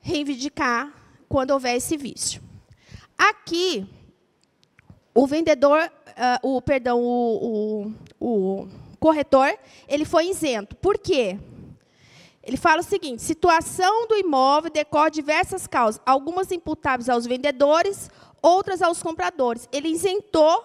[0.00, 0.92] reivindicar
[1.28, 2.42] quando houver esse vício.
[3.16, 3.86] Aqui,
[5.14, 9.56] o vendedor, uh, o perdão, o, o, o corretor,
[9.88, 10.76] ele foi isento.
[10.76, 11.38] Por quê?
[12.42, 18.10] Ele fala o seguinte: situação do imóvel decorre de diversas causas, algumas imputáveis aos vendedores,
[18.42, 19.68] outras aos compradores.
[19.72, 20.64] Ele isentou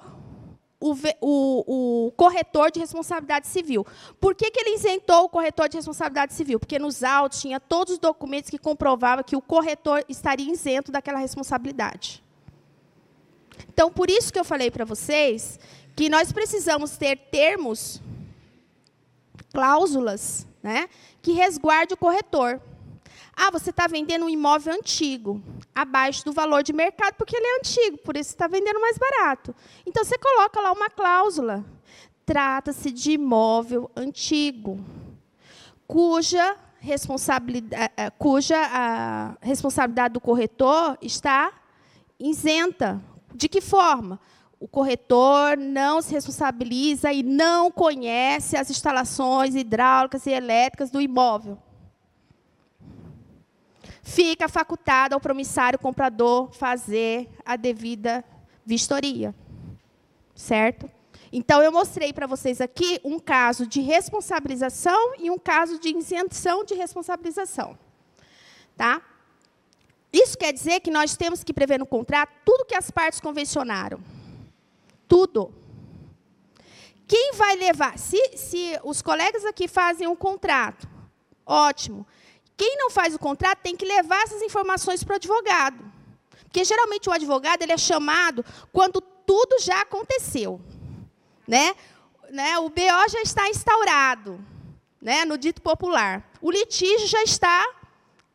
[0.79, 3.85] o, o, o, corretor de responsabilidade civil.
[4.19, 6.59] Por que, que ele isentou o corretor de responsabilidade civil?
[6.59, 11.19] Porque nos autos tinha todos os documentos que comprovavam que o corretor estaria isento daquela
[11.19, 12.23] responsabilidade.
[13.67, 15.59] Então, por isso que eu falei para vocês
[15.95, 18.01] que nós precisamos ter termos,
[19.53, 20.87] cláusulas, né,
[21.21, 22.61] que resguarde o corretor.
[23.41, 25.41] Ah, você está vendendo um imóvel antigo,
[25.73, 29.55] abaixo do valor de mercado, porque ele é antigo, por isso está vendendo mais barato.
[29.85, 31.63] Então, você coloca lá uma cláusula.
[32.25, 34.83] Trata-se de imóvel antigo,
[35.87, 41.53] cuja responsabilidade, eh, eh, cuja a responsabilidade do corretor está
[42.19, 43.01] isenta.
[43.33, 44.19] De que forma?
[44.59, 51.57] O corretor não se responsabiliza e não conhece as instalações hidráulicas e elétricas do imóvel
[54.09, 58.25] fica facultado ao promissário comprador fazer a devida
[58.65, 59.35] vistoria.
[60.33, 60.89] Certo?
[61.31, 66.65] Então, eu mostrei para vocês aqui um caso de responsabilização e um caso de isenção
[66.65, 67.77] de responsabilização.
[68.75, 69.01] Tá?
[70.11, 73.99] Isso quer dizer que nós temos que prever no contrato tudo que as partes convencionaram.
[75.07, 75.53] Tudo.
[77.07, 77.99] Quem vai levar?
[77.99, 80.87] Se, se os colegas aqui fazem um contrato,
[81.45, 82.07] ótimo.
[82.59, 85.81] Quem não faz o contrato tem que levar essas informações para o advogado.
[86.43, 88.43] Porque geralmente o advogado ele é chamado
[88.73, 90.59] quando tudo já aconteceu.
[91.47, 91.73] Né?
[92.29, 92.59] Né?
[92.59, 94.43] O BO já está instaurado,
[95.01, 95.23] né?
[95.23, 96.29] no dito popular.
[96.41, 97.65] O litígio já está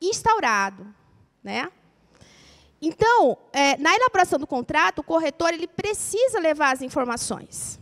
[0.01, 0.87] instaurado.
[1.43, 1.71] Né?
[2.81, 7.79] Então, é, na elaboração do contrato, o corretor ele precisa levar as informações.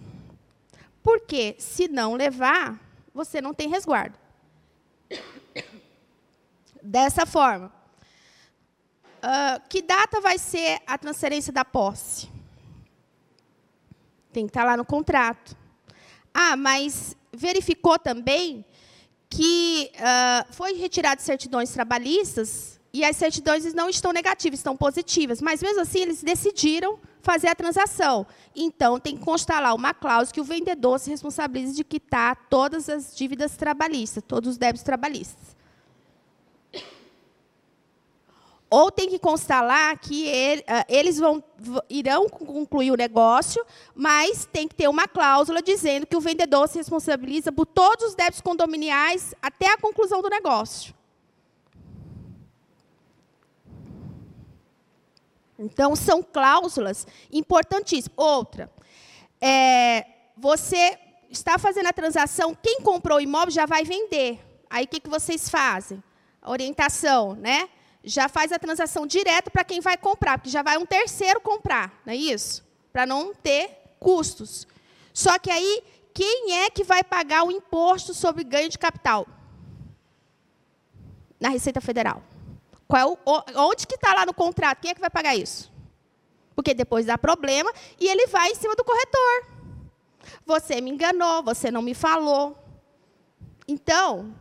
[1.05, 2.81] Porque, se não levar,
[3.14, 4.22] você não tem resguardo
[6.83, 7.73] dessa forma.
[9.23, 12.29] Uh, que data vai ser a transferência da posse?
[14.33, 15.57] Tem que estar lá no contrato.
[16.35, 18.64] Ah, mas verificou também
[19.31, 25.40] que uh, foi retirado certidões trabalhistas e as certidões não estão negativas, estão positivas.
[25.40, 28.27] Mas, mesmo assim, eles decidiram fazer a transação.
[28.55, 32.88] Então, tem que constar lá uma cláusula que o vendedor se responsabilize de quitar todas
[32.88, 35.57] as dívidas trabalhistas, todos os débitos trabalhistas.
[38.73, 41.45] Ou tem que constar lá que ele, uh, eles vão,
[41.91, 43.63] irão concluir o negócio,
[43.95, 48.15] mas tem que ter uma cláusula dizendo que o vendedor se responsabiliza por todos os
[48.15, 50.95] débitos condominiais até a conclusão do negócio.
[55.59, 58.17] Então, são cláusulas importantíssimas.
[58.17, 58.73] Outra,
[59.39, 64.41] é, você está fazendo a transação, quem comprou o imóvel já vai vender.
[64.71, 66.03] Aí, o que, que vocês fazem?
[66.43, 67.69] Orientação, né?
[68.05, 72.01] Já faz a transação direta para quem vai comprar, porque já vai um terceiro comprar,
[72.05, 72.65] não é isso?
[72.93, 74.67] Para não ter custos.
[75.15, 79.27] Só que aí, quem é que vai pagar o imposto sobre ganho de capital?
[81.38, 82.23] Na Receita Federal.
[82.95, 84.81] É onde que está lá no contrato?
[84.81, 85.73] Quem é que vai pagar isso?
[86.55, 89.47] Porque depois dá problema e ele vai em cima do corretor.
[90.45, 92.59] Você me enganou, você não me falou.
[93.67, 94.35] Então,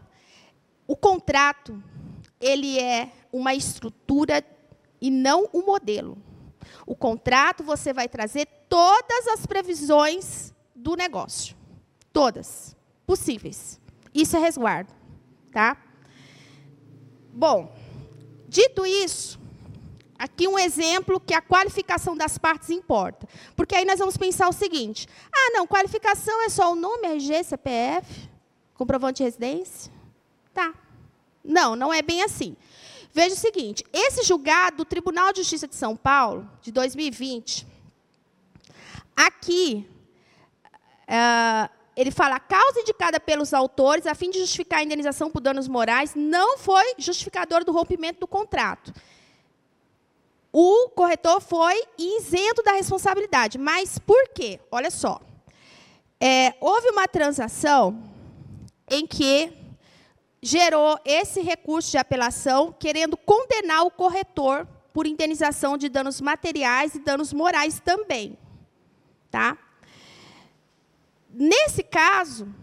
[0.85, 1.81] o contrato,
[2.41, 4.43] ele é uma estrutura
[4.99, 6.17] e não um modelo.
[6.85, 11.55] O contrato você vai trazer todas as previsões do negócio.
[12.11, 12.75] Todas
[13.05, 13.79] possíveis.
[14.13, 14.93] Isso é resguardo,
[15.51, 15.77] tá?
[17.33, 17.73] Bom,
[18.47, 19.39] dito isso,
[20.19, 23.27] aqui um exemplo que a qualificação das partes importa.
[23.55, 27.43] Porque aí nós vamos pensar o seguinte: ah, não, qualificação é só o nome, RG,
[27.43, 28.29] CPF,
[28.73, 29.91] comprovante de residência?
[30.53, 30.73] Tá.
[31.43, 32.55] Não, não é bem assim.
[33.13, 37.67] Veja o seguinte: esse julgado do Tribunal de Justiça de São Paulo, de 2020,
[39.15, 39.87] aqui,
[41.03, 45.41] uh, ele fala: a causa indicada pelos autores a fim de justificar a indenização por
[45.41, 48.93] danos morais não foi justificador do rompimento do contrato.
[50.53, 53.57] o corretor foi isento da responsabilidade.
[53.57, 54.59] Mas por quê?
[54.71, 55.19] Olha só.
[56.19, 58.03] É, houve uma transação
[58.89, 59.60] em que
[60.41, 66.99] gerou esse recurso de apelação querendo condenar o corretor por indenização de danos materiais e
[66.99, 68.37] danos morais também.
[69.29, 69.57] Tá?
[71.29, 72.53] Nesse caso,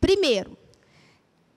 [0.00, 0.56] primeiro,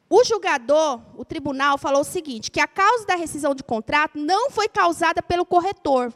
[0.09, 4.49] o julgador, o tribunal, falou o seguinte: que a causa da rescisão de contrato não
[4.49, 6.13] foi causada pelo corretor.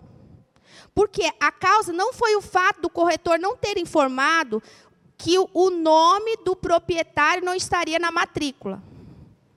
[0.94, 4.62] Porque a causa não foi o fato do corretor não ter informado
[5.18, 8.82] que o nome do proprietário não estaria na matrícula.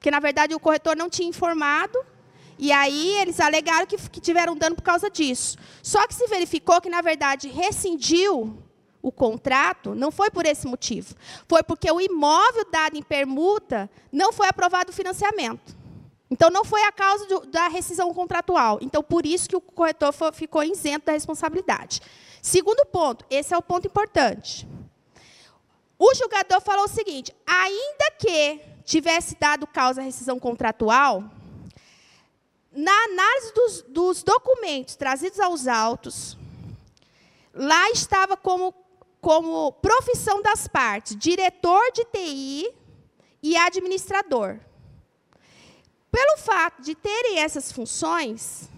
[0.00, 1.98] Que, na verdade, o corretor não tinha informado,
[2.58, 5.56] e aí eles alegaram que, que tiveram dano por causa disso.
[5.82, 8.56] Só que se verificou que, na verdade, rescindiu
[9.00, 11.14] o contrato, não foi por esse motivo.
[11.48, 15.76] Foi porque o imóvel dado em permuta não foi aprovado o financiamento.
[16.30, 18.78] Então, não foi a causa do, da rescisão contratual.
[18.82, 22.00] Então, por isso que o corretor foi, ficou isento da responsabilidade.
[22.42, 24.68] Segundo ponto, esse é o ponto importante.
[25.98, 31.24] O julgador falou o seguinte: ainda que tivesse dado causa à rescisão contratual,
[32.70, 36.38] na análise dos, dos documentos trazidos aos autos,
[37.52, 38.74] lá estava como
[39.20, 42.72] como profissão das partes, diretor de TI
[43.42, 44.60] e administrador.
[46.10, 48.68] Pelo fato de terem essas funções,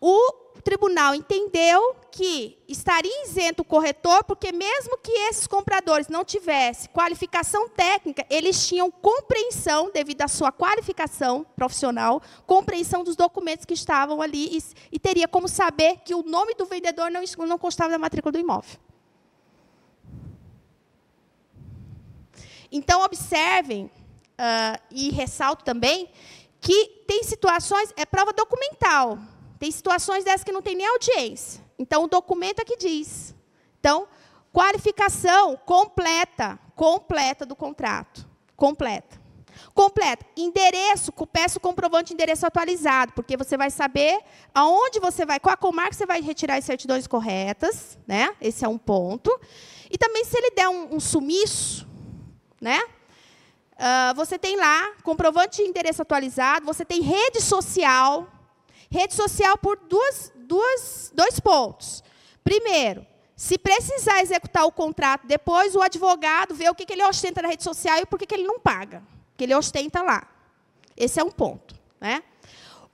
[0.00, 6.90] o tribunal entendeu que estaria isento o corretor, porque mesmo que esses compradores não tivessem
[6.92, 14.20] qualificação técnica, eles tinham compreensão, devido à sua qualificação profissional, compreensão dos documentos que estavam
[14.20, 17.98] ali, e, e teria como saber que o nome do vendedor não, não constava na
[17.98, 18.78] matrícula do imóvel.
[22.72, 26.08] Então, observem, uh, e ressalto também,
[26.60, 29.18] que tem situações, é prova documental.
[29.60, 31.62] Tem situações dessas que não tem nem audiência.
[31.78, 33.34] Então, o documento é que diz.
[33.78, 34.08] Então,
[34.50, 38.26] qualificação completa, completa do contrato.
[38.56, 39.20] Completa.
[39.74, 40.24] Completa.
[40.34, 44.20] Endereço, peço o comprovante de endereço atualizado, porque você vai saber
[44.54, 48.34] aonde você vai, qual a comarca você vai retirar as certidões corretas, né?
[48.40, 49.30] Esse é um ponto.
[49.90, 51.86] E também, se ele der um, um sumiço,
[52.58, 52.80] né?
[53.74, 58.39] Uh, você tem lá comprovante de endereço atualizado, você tem rede social.
[58.90, 62.02] Rede social por duas, duas, dois pontos.
[62.42, 67.40] Primeiro, se precisar executar o contrato depois, o advogado vê o que, que ele ostenta
[67.40, 69.02] na rede social e por que, que ele não paga.
[69.36, 70.26] Que ele ostenta lá.
[70.96, 71.74] Esse é um ponto.
[72.00, 72.22] Né?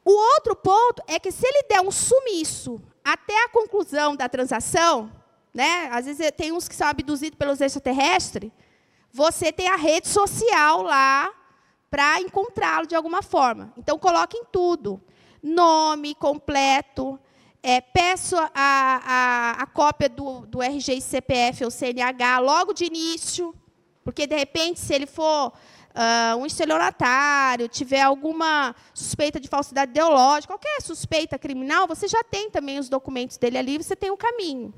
[0.04, 5.10] O outro ponto é que se ele der um sumiço até a conclusão da transação,
[5.52, 5.88] né?
[5.90, 8.52] às vezes tem uns que são abduzidos pelos extraterrestres,
[9.12, 11.32] você tem a rede social lá
[11.90, 13.72] para encontrá-lo de alguma forma.
[13.76, 15.00] Então, coloquem tudo.
[15.46, 17.20] Nome completo.
[17.62, 22.84] É, peço a, a, a cópia do, do RG e CPF ou CNH logo de
[22.84, 23.54] início,
[24.02, 30.52] porque, de repente, se ele for uh, um estelionatário, tiver alguma suspeita de falsidade ideológica,
[30.52, 34.16] qualquer suspeita criminal, você já tem também os documentos dele ali, você tem o um
[34.16, 34.74] caminho.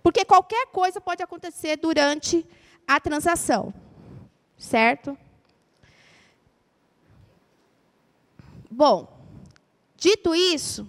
[0.00, 2.46] Porque qualquer coisa pode acontecer durante
[2.86, 3.74] a transação.
[4.56, 5.18] Certo?
[8.70, 9.13] Bom,
[10.04, 10.86] dito isso,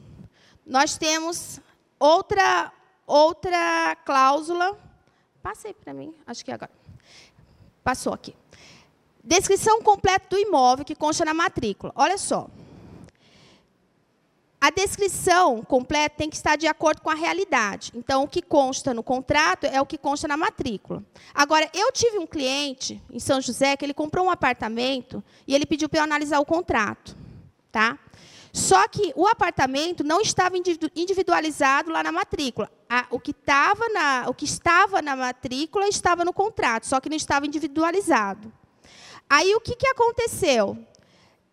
[0.66, 1.62] nós temos
[1.98, 2.72] outra
[3.08, 4.78] outra cláusula.
[5.42, 6.72] Passei para mim, acho que agora.
[7.82, 8.36] Passou aqui.
[9.24, 11.94] Descrição completa do imóvel que consta na matrícula.
[11.96, 12.50] Olha só.
[14.60, 17.92] A descrição completa tem que estar de acordo com a realidade.
[17.96, 21.04] Então, o que consta no contrato é o que consta na matrícula.
[21.34, 25.68] Agora, eu tive um cliente em São José que ele comprou um apartamento e ele
[25.68, 27.16] pediu para eu analisar o contrato.
[27.72, 28.00] Tá?
[28.56, 30.56] Só que o apartamento não estava
[30.96, 32.72] individualizado lá na matrícula.
[33.12, 33.36] o, que
[33.94, 38.52] na, o que estava na matrícula estava no contrato, só que não estava individualizado.
[39.30, 40.78] Aí, o que, que aconteceu?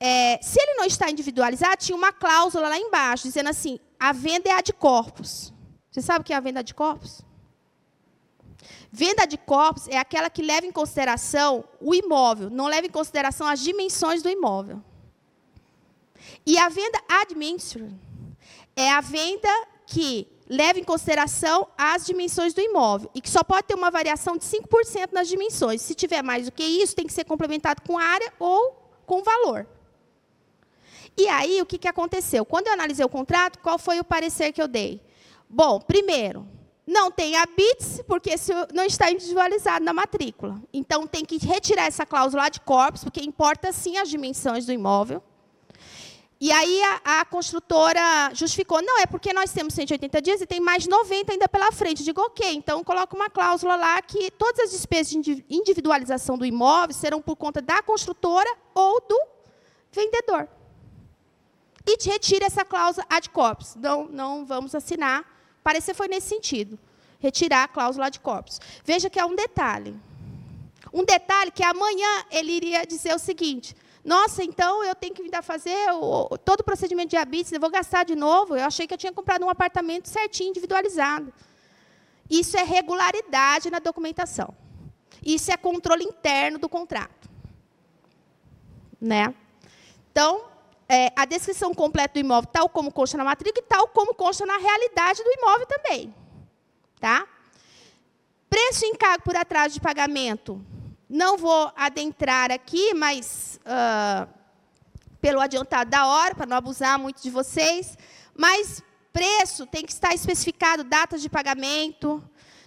[0.04, 4.50] é, se ele não está individualizado, tinha uma cláusula lá embaixo, dizendo assim, a venda
[4.50, 5.54] é a de corpos.
[5.92, 7.22] Você sabe o que é a venda de corpos?
[8.90, 13.46] Venda de corpos é aquela que leva em consideração o imóvel, não leva em consideração
[13.46, 14.82] as dimensões do imóvel.
[16.44, 17.94] E a venda administrative
[18.74, 19.48] é a venda
[19.86, 24.36] que leva em consideração as dimensões do imóvel e que só pode ter uma variação
[24.36, 25.80] de 5% nas dimensões.
[25.80, 29.66] Se tiver mais do que isso, tem que ser complementado com área ou com valor.
[31.16, 32.44] E aí, o que, que aconteceu?
[32.44, 35.02] Quando eu analisei o contrato, qual foi o parecer que eu dei?
[35.48, 36.48] Bom, primeiro,
[36.86, 40.60] não tem a BITS, porque isso não está individualizado na matrícula.
[40.72, 45.22] Então, tem que retirar essa cláusula de corpus, porque importa sim as dimensões do imóvel.
[46.44, 50.58] E aí a, a, construtora justificou, não, é porque nós temos 180 dias e tem
[50.58, 52.02] mais 90 ainda pela frente.
[52.02, 56.96] Digo, ok, então coloca uma cláusula lá que todas as despesas de individualização do imóvel
[56.96, 59.22] serão por conta da construtora ou do
[59.92, 60.48] vendedor.
[61.86, 63.76] E te retira essa cláusula ad corpus.
[63.76, 65.24] Não, não vamos assinar.
[65.62, 66.76] Parecer foi nesse sentido.
[67.20, 68.60] Retirar a cláusula ad corpus.
[68.84, 69.94] Veja que é um detalhe.
[70.92, 75.42] Um detalhe que amanhã ele iria dizer o seguinte: nossa, então eu tenho que ainda
[75.42, 78.56] fazer o, todo o procedimento de habites, eu vou gastar de novo.
[78.56, 81.32] Eu achei que eu tinha comprado um apartamento certinho, individualizado.
[82.28, 84.54] Isso é regularidade na documentação.
[85.24, 87.30] Isso é controle interno do contrato.
[89.00, 89.32] Né?
[90.10, 90.44] Então,
[90.88, 94.44] é, a descrição completa do imóvel, tal como consta na matrícula e tal como consta
[94.44, 96.12] na realidade do imóvel também.
[96.98, 97.26] Tá?
[98.50, 100.64] Preço em encargo por atraso de pagamento.
[101.14, 104.26] Não vou adentrar aqui, mas uh,
[105.20, 107.98] pelo adiantado da hora, para não abusar muito de vocês.
[108.34, 108.82] Mas
[109.12, 112.24] preço tem que estar especificado, datas de pagamento,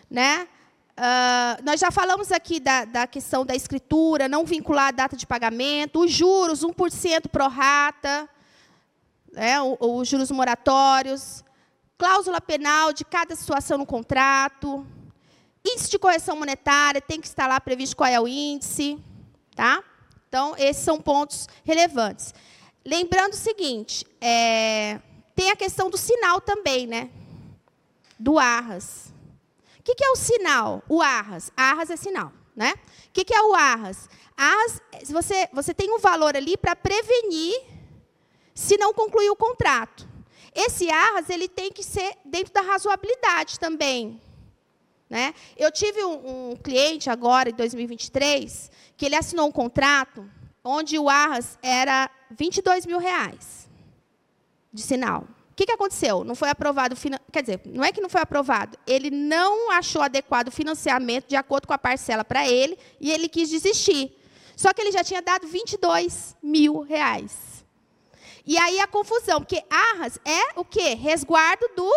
[0.08, 0.48] né?
[0.92, 5.26] Uh, nós já falamos aqui da, da, questão da escritura, não vincular a data de
[5.26, 8.30] pagamento, os juros, 1% pro rata,
[9.34, 11.44] né, os juros moratórios,
[11.98, 14.86] cláusula penal de cada situação no contrato,
[15.66, 19.00] Índice de correção monetária, tem que estar lá previsto qual é o índice.
[19.56, 19.84] Tá?
[20.28, 22.34] Então, esses são pontos relevantes.
[22.86, 25.00] Lembrando o seguinte, é,
[25.36, 27.10] tem a questão do sinal também, né?
[28.20, 29.14] Do arras.
[29.80, 30.84] O que, que é o sinal?
[30.88, 31.52] O arras.
[31.58, 32.74] Arras é sinal, né?
[33.08, 34.08] O que, que é o arras?
[34.38, 37.56] Arras, você, você tem um valor ali para prevenir
[38.54, 40.08] se não concluir o contrato.
[40.54, 44.22] Esse arras ele tem que ser dentro da razoabilidade também.
[45.10, 45.34] Né?
[45.56, 50.30] Eu tive um, um, cliente agora, em 2023, que ele assinou um contrato
[50.64, 53.70] onde o Arras era 22 mil reais
[54.74, 55.28] de sinal.
[55.52, 56.24] O que, que aconteceu?
[56.24, 56.98] Não foi aprovado,
[57.32, 61.36] quer dizer, não é que não foi aprovado, ele não achou adequado o financiamento de
[61.36, 64.12] acordo com a parcela para ele e ele quis desistir.
[64.58, 67.64] Só que ele já tinha dado 22 mil reais.
[68.46, 70.94] E aí a confusão, porque arras é o quê?
[70.94, 71.92] Resguardo do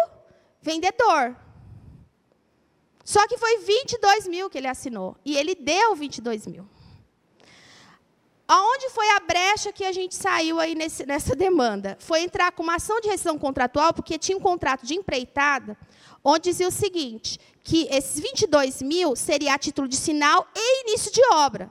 [0.63, 1.37] vendedor.
[3.09, 5.17] Só que foi 22 mil que ele assinou.
[5.25, 6.69] E ele deu 22 mil.
[8.47, 11.97] Aonde foi a brecha que a gente saiu aí nesse, nessa demanda?
[12.01, 15.75] Foi entrar com uma ação de rescisão contratual, porque tinha um contrato de empreitada,
[16.23, 21.11] onde dizia o seguinte, que esses 22 mil seria a título de sinal e início
[21.11, 21.71] de obra.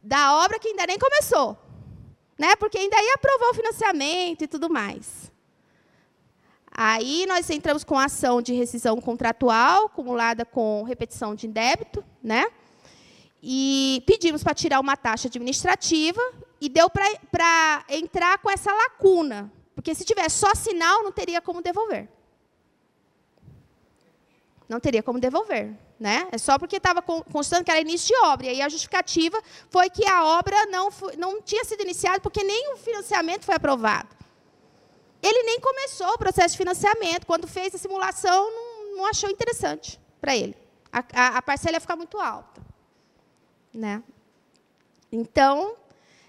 [0.00, 1.58] Da obra que ainda nem começou.
[2.38, 2.54] Né?
[2.54, 5.32] Porque ainda ia aprovar o financiamento e tudo mais.
[6.80, 12.46] Aí nós entramos com ação de rescisão contratual, acumulada com repetição de débito, né?
[13.42, 16.22] E pedimos para tirar uma taxa administrativa
[16.60, 21.60] e deu para entrar com essa lacuna, porque se tivesse só sinal, não teria como
[21.60, 22.08] devolver.
[24.68, 25.74] Não teria como devolver.
[25.98, 26.28] Né?
[26.30, 28.46] É só porque estava constando que era início de obra.
[28.46, 32.72] E aí a justificativa foi que a obra não, não tinha sido iniciada porque nem
[32.72, 34.17] o financiamento foi aprovado.
[35.22, 37.26] Ele nem começou o processo de financiamento.
[37.26, 40.56] Quando fez a simulação, não, não achou interessante para ele.
[40.92, 42.62] A, a, a, parcela ia ficar muito alta.
[43.74, 44.02] Né?
[45.10, 45.76] Então,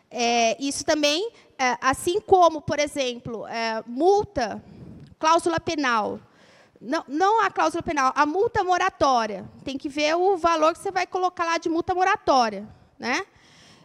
[0.10, 4.64] é, isso também, é, assim como, por exemplo, é, multa,
[5.20, 6.20] cláusula penal.
[6.82, 9.50] Não, não a cláusula penal, a multa moratória.
[9.64, 12.68] Tem que ver o valor que você vai colocar lá de multa moratória.
[12.98, 13.26] Né?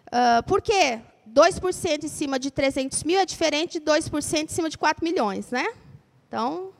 [0.07, 1.01] Uh, por quê?
[1.29, 5.51] 2% em cima de 300 mil é diferente de 2% em cima de 4 milhões,
[5.51, 5.67] né?
[6.29, 6.71] Então,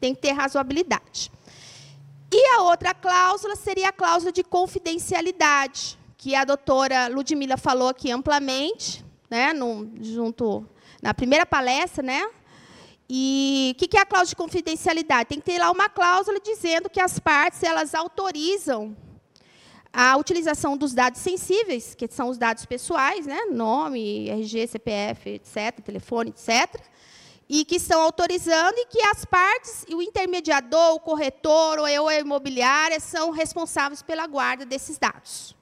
[0.00, 1.30] tem que ter razoabilidade.
[2.32, 8.10] E a outra cláusula seria a cláusula de confidencialidade, que a doutora Ludmila falou aqui
[8.10, 10.66] amplamente, né, no, junto
[11.00, 12.28] na primeira palestra, né?
[13.08, 15.28] E o que, que é a cláusula de confidencialidade?
[15.28, 18.96] Tem que ter lá uma cláusula dizendo que as partes elas autorizam
[19.98, 23.46] a utilização dos dados sensíveis, que são os dados pessoais, né?
[23.50, 26.78] nome, RG, CPF, etc., telefone, etc.,
[27.48, 33.00] e que estão autorizando e que as partes, o intermediador, o corretor ou a imobiliária
[33.00, 35.56] são responsáveis pela guarda desses dados.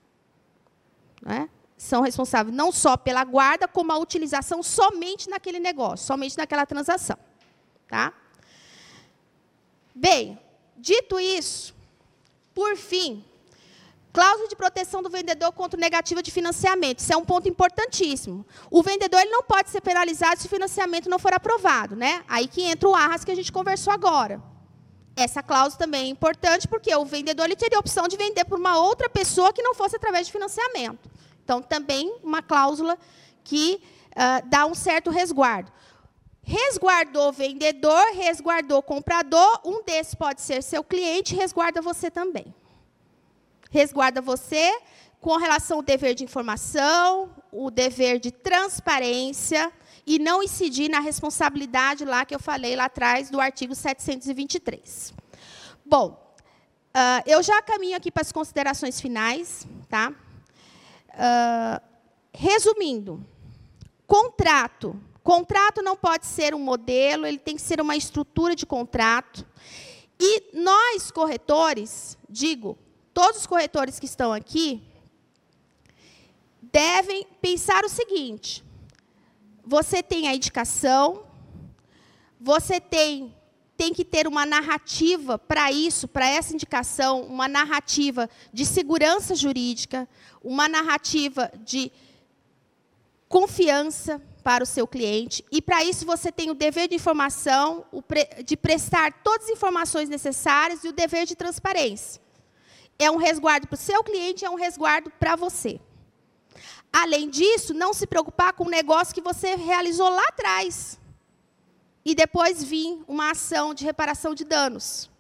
[1.23, 1.49] Né?
[1.77, 7.19] São responsáveis não só pela guarda, como a utilização somente naquele negócio, somente naquela transação.
[7.87, 8.13] Tá?
[9.95, 10.41] Bem,
[10.77, 11.73] dito isso,
[12.53, 13.25] por fim,
[14.15, 17.01] Cláusula de proteção do vendedor contra negativa de financiamento.
[17.01, 18.47] Isso é um ponto importantíssimo.
[18.71, 21.97] O vendedor ele não pode ser penalizado se o financiamento não for aprovado.
[21.97, 22.23] Né?
[22.29, 24.41] Aí que entra o arras que a gente conversou agora.
[25.17, 28.57] Essa cláusula também é importante, porque o vendedor ele teria a opção de vender por
[28.57, 31.11] uma outra pessoa que não fosse através de financiamento.
[31.43, 32.97] Então, também uma cláusula
[33.43, 33.81] que
[34.13, 35.73] uh, dá um certo resguardo.
[36.41, 42.55] Resguardou vendedor, resguardou comprador, um desses pode ser seu cliente, resguarda você também.
[43.75, 44.81] Resguarda você
[45.21, 49.73] com relação ao dever de informação, o dever de transparência
[50.07, 55.13] e não incidir na responsabilidade lá que eu falei lá atrás do artigo 723.
[55.85, 56.09] Bom,
[56.95, 60.13] uh, eu já caminho aqui para as considerações finais, tá?
[61.11, 61.83] Uh,
[62.33, 63.27] resumindo,
[64.07, 69.45] contrato Contrato não pode ser um modelo, ele tem que ser uma estrutura de contrato.
[70.21, 72.77] E nós, corretores, digo,
[73.15, 74.83] todos os corretores que estão aqui,
[76.61, 78.65] devem pensar o seguinte:
[79.65, 81.25] você tem a indicação,
[82.41, 83.35] você tem,
[83.77, 90.09] tem que ter uma narrativa para isso, para essa indicação, uma narrativa de segurança jurídica,
[90.43, 91.93] uma narrativa de
[93.29, 95.45] confiança para o seu cliente.
[95.51, 97.87] E para isso você tem o dever de informação,
[98.45, 102.24] de prestar todas as informações necessárias e o dever de transparência.
[102.99, 105.81] É um resguardo para o seu cliente, é um resguardo para você.
[106.93, 111.01] Além disso, não se preocupar com o negócio que você realizou lá atrás.
[112.05, 115.11] E depois vir uma ação de reparação de danos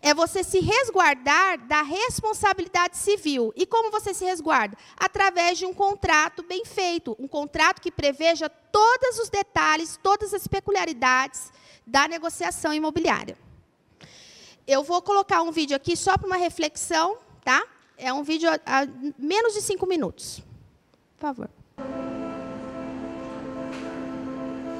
[0.00, 3.52] é você se resguardar da responsabilidade civil.
[3.56, 4.76] E como você se resguarda?
[4.96, 10.46] Através de um contrato bem feito, um contrato que preveja todos os detalhes, todas as
[10.46, 11.52] peculiaridades
[11.86, 13.36] da negociação imobiliária.
[14.68, 17.66] Eu vou colocar um vídeo aqui só para uma reflexão, tá?
[17.96, 18.86] É um vídeo a, a
[19.18, 20.42] menos de cinco minutos.
[21.16, 21.48] Por favor.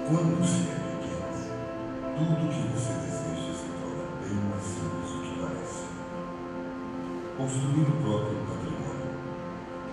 [0.06, 1.32] Quando se é pequeno,
[2.18, 5.18] tudo que você deseja se torna bem mais simples
[7.38, 9.14] construir o próprio patrimônio,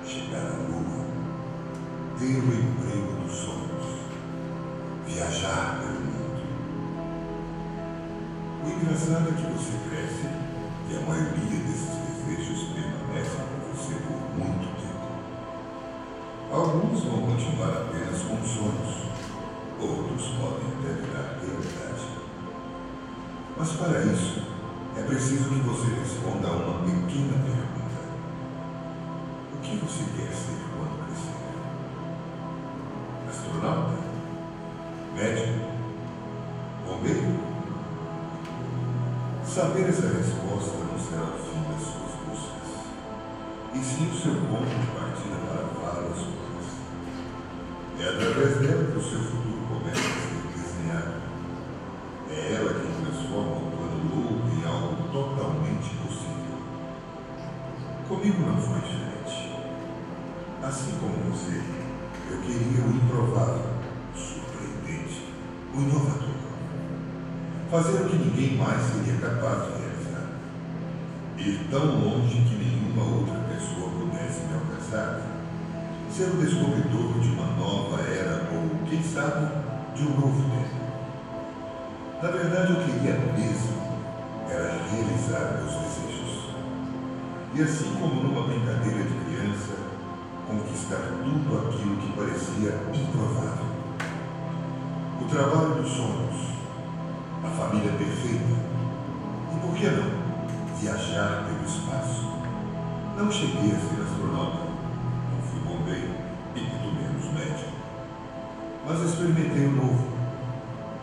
[0.05, 1.05] chegar à lua,
[2.19, 3.85] ter o emprego dos sonhos,
[5.05, 6.04] viajar pelo.
[8.65, 10.25] O engraçado é que você cresce
[10.89, 15.05] e a maioria desses desejos permanecem com você por muito tempo.
[16.51, 19.05] Alguns vão continuar apenas com sonhos,
[19.79, 22.07] outros podem até virar realidade.
[23.55, 24.41] Mas para isso,
[24.97, 28.01] é preciso que você responda a uma pequena pergunta.
[29.53, 31.37] O que você quer ser quando crescer?
[33.29, 33.99] Astronauta?
[35.13, 35.53] Médico?
[36.87, 37.44] Bombeiro?
[39.55, 42.91] Saber essa resposta não será o fim das suas buscas,
[43.73, 46.67] e sim o seu ponto de partida para várias coisas.
[47.97, 51.21] É através dela que o seu futuro começa a ser desenhado.
[52.31, 53.71] É ela quem transforma o
[54.67, 56.59] algo totalmente possível.
[58.09, 59.55] Comigo não foi diferente.
[60.63, 61.61] Assim como você,
[62.29, 63.71] eu queria o improvável,
[64.13, 65.31] o surpreendente,
[65.73, 66.24] o inovador.
[67.71, 70.27] Fazer o que ninguém mais seria capaz de realizar.
[71.37, 75.21] Ir tão longe que nenhuma outra pessoa pudesse me alcançar.
[76.11, 79.47] Ser o descobridor de uma nova era ou, quem sabe,
[79.95, 80.85] de um novo tempo.
[82.21, 83.85] Na verdade, eu queria mesmo
[84.49, 86.49] era realizar meus desejos.
[87.55, 89.73] E assim como numa brincadeira de criança,
[90.47, 93.65] conquistar tudo aquilo que parecia improvável.
[95.19, 96.54] O trabalho dos sonhos,
[97.45, 98.53] a família perfeita
[99.53, 102.35] e, por que não, viajar pelo espaço.
[103.17, 104.65] Não cheguei a ser astronauta,
[105.31, 106.15] não fui bombeiro
[106.55, 107.71] e muito menos médico.
[108.87, 110.07] Mas experimentei o novo.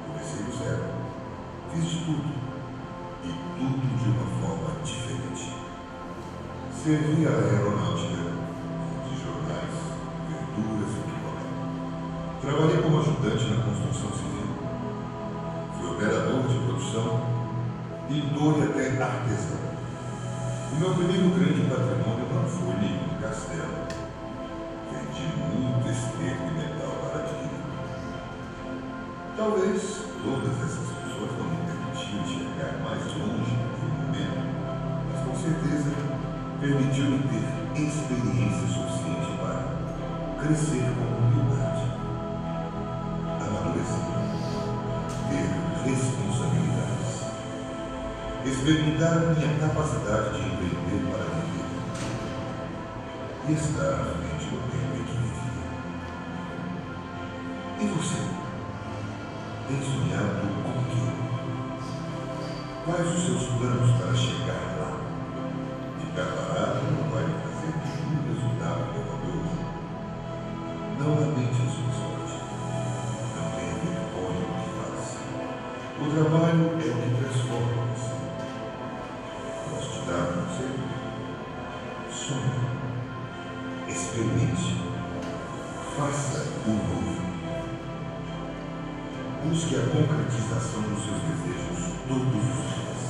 [0.07, 0.85] Comecei do zero.
[1.73, 2.43] Fiz de tudo
[3.63, 5.55] tudo de uma forma diferente.
[6.83, 8.33] Servi a aeronáutica
[9.07, 9.75] de jornais,
[10.29, 11.45] verduras e picolé.
[12.41, 14.42] Trabalhei como ajudante na construção civil.
[16.93, 17.21] Produção,
[18.11, 18.21] e
[18.65, 19.59] até artesão.
[20.73, 23.89] O meu primeiro grande patrimônio não foi nenhum castelo.
[24.93, 27.63] Vendi muito esterco e metal para adquirir.
[29.39, 33.73] Talvez todas essas pessoas não me permitiam chegar mais longe
[35.43, 35.91] certeza
[36.61, 39.59] permitiu-me ter experiência suficiente para
[40.41, 41.72] crescer com humildade,
[48.45, 51.63] experimentar a minha capacidade de empreender para viver
[53.49, 54.23] e estar
[54.71, 55.67] tempo em que vivia.
[57.81, 58.21] E você?
[59.69, 61.05] Tem sonhado com o quê?
[62.85, 64.72] Quais os seus planos para chegar
[89.73, 93.03] A concretização dos seus desejos todos os dias.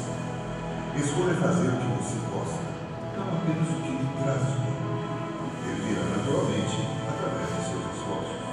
[0.95, 2.63] Escolha fazer o que você gosta,
[3.19, 4.79] não apenas o que lhe traz bem.
[5.67, 8.47] Ele virá naturalmente através de seus esforços.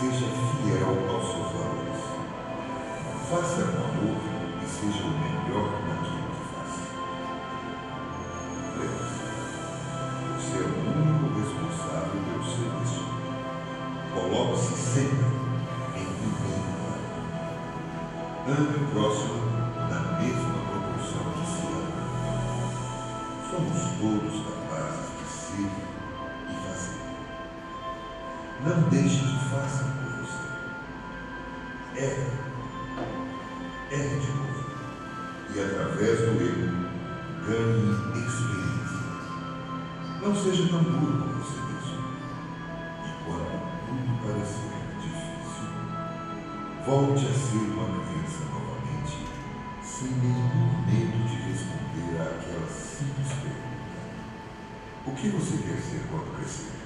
[0.00, 2.00] Seja fiel aos seus valores.
[3.28, 4.16] Faça com amor
[4.56, 5.77] e seja o melhor
[18.48, 19.34] Ame o próximo
[19.90, 22.00] na mesma proporção que se ama.
[23.50, 25.70] Somos todos capazes de ser
[26.48, 27.02] e fazer.
[28.64, 30.48] Não deixe que façam por você.
[32.02, 32.28] Erre.
[33.90, 34.64] Erre de novo.
[35.54, 36.68] E através do erro,
[37.46, 39.04] ganhe experiência.
[40.22, 42.00] Não seja tão duro com você mesmo.
[43.04, 43.52] E quando
[43.84, 44.72] tudo parecer
[45.02, 45.68] difícil,
[46.86, 47.97] volte a ser uma
[48.28, 49.16] criança novamente,
[49.82, 53.96] sem nenhum medo de responder àquela simples pergunta:
[55.06, 56.78] O que você quer ser quando crescer?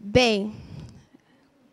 [0.00, 0.54] Bem,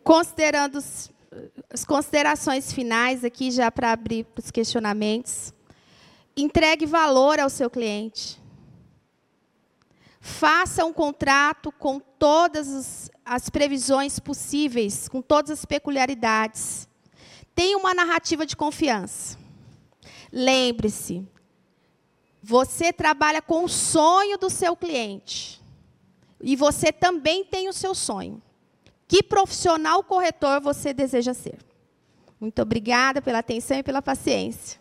[0.04, 5.54] considerando as considerações finais aqui, já para abrir para os questionamentos,
[6.38, 8.43] entregue valor ao seu cliente.
[10.26, 16.88] Faça um contrato com todas as previsões possíveis, com todas as peculiaridades.
[17.54, 19.38] Tenha uma narrativa de confiança.
[20.32, 21.28] Lembre-se,
[22.42, 25.62] você trabalha com o sonho do seu cliente.
[26.40, 28.42] E você também tem o seu sonho.
[29.06, 31.60] Que profissional corretor você deseja ser?
[32.40, 34.80] Muito obrigada pela atenção e pela paciência.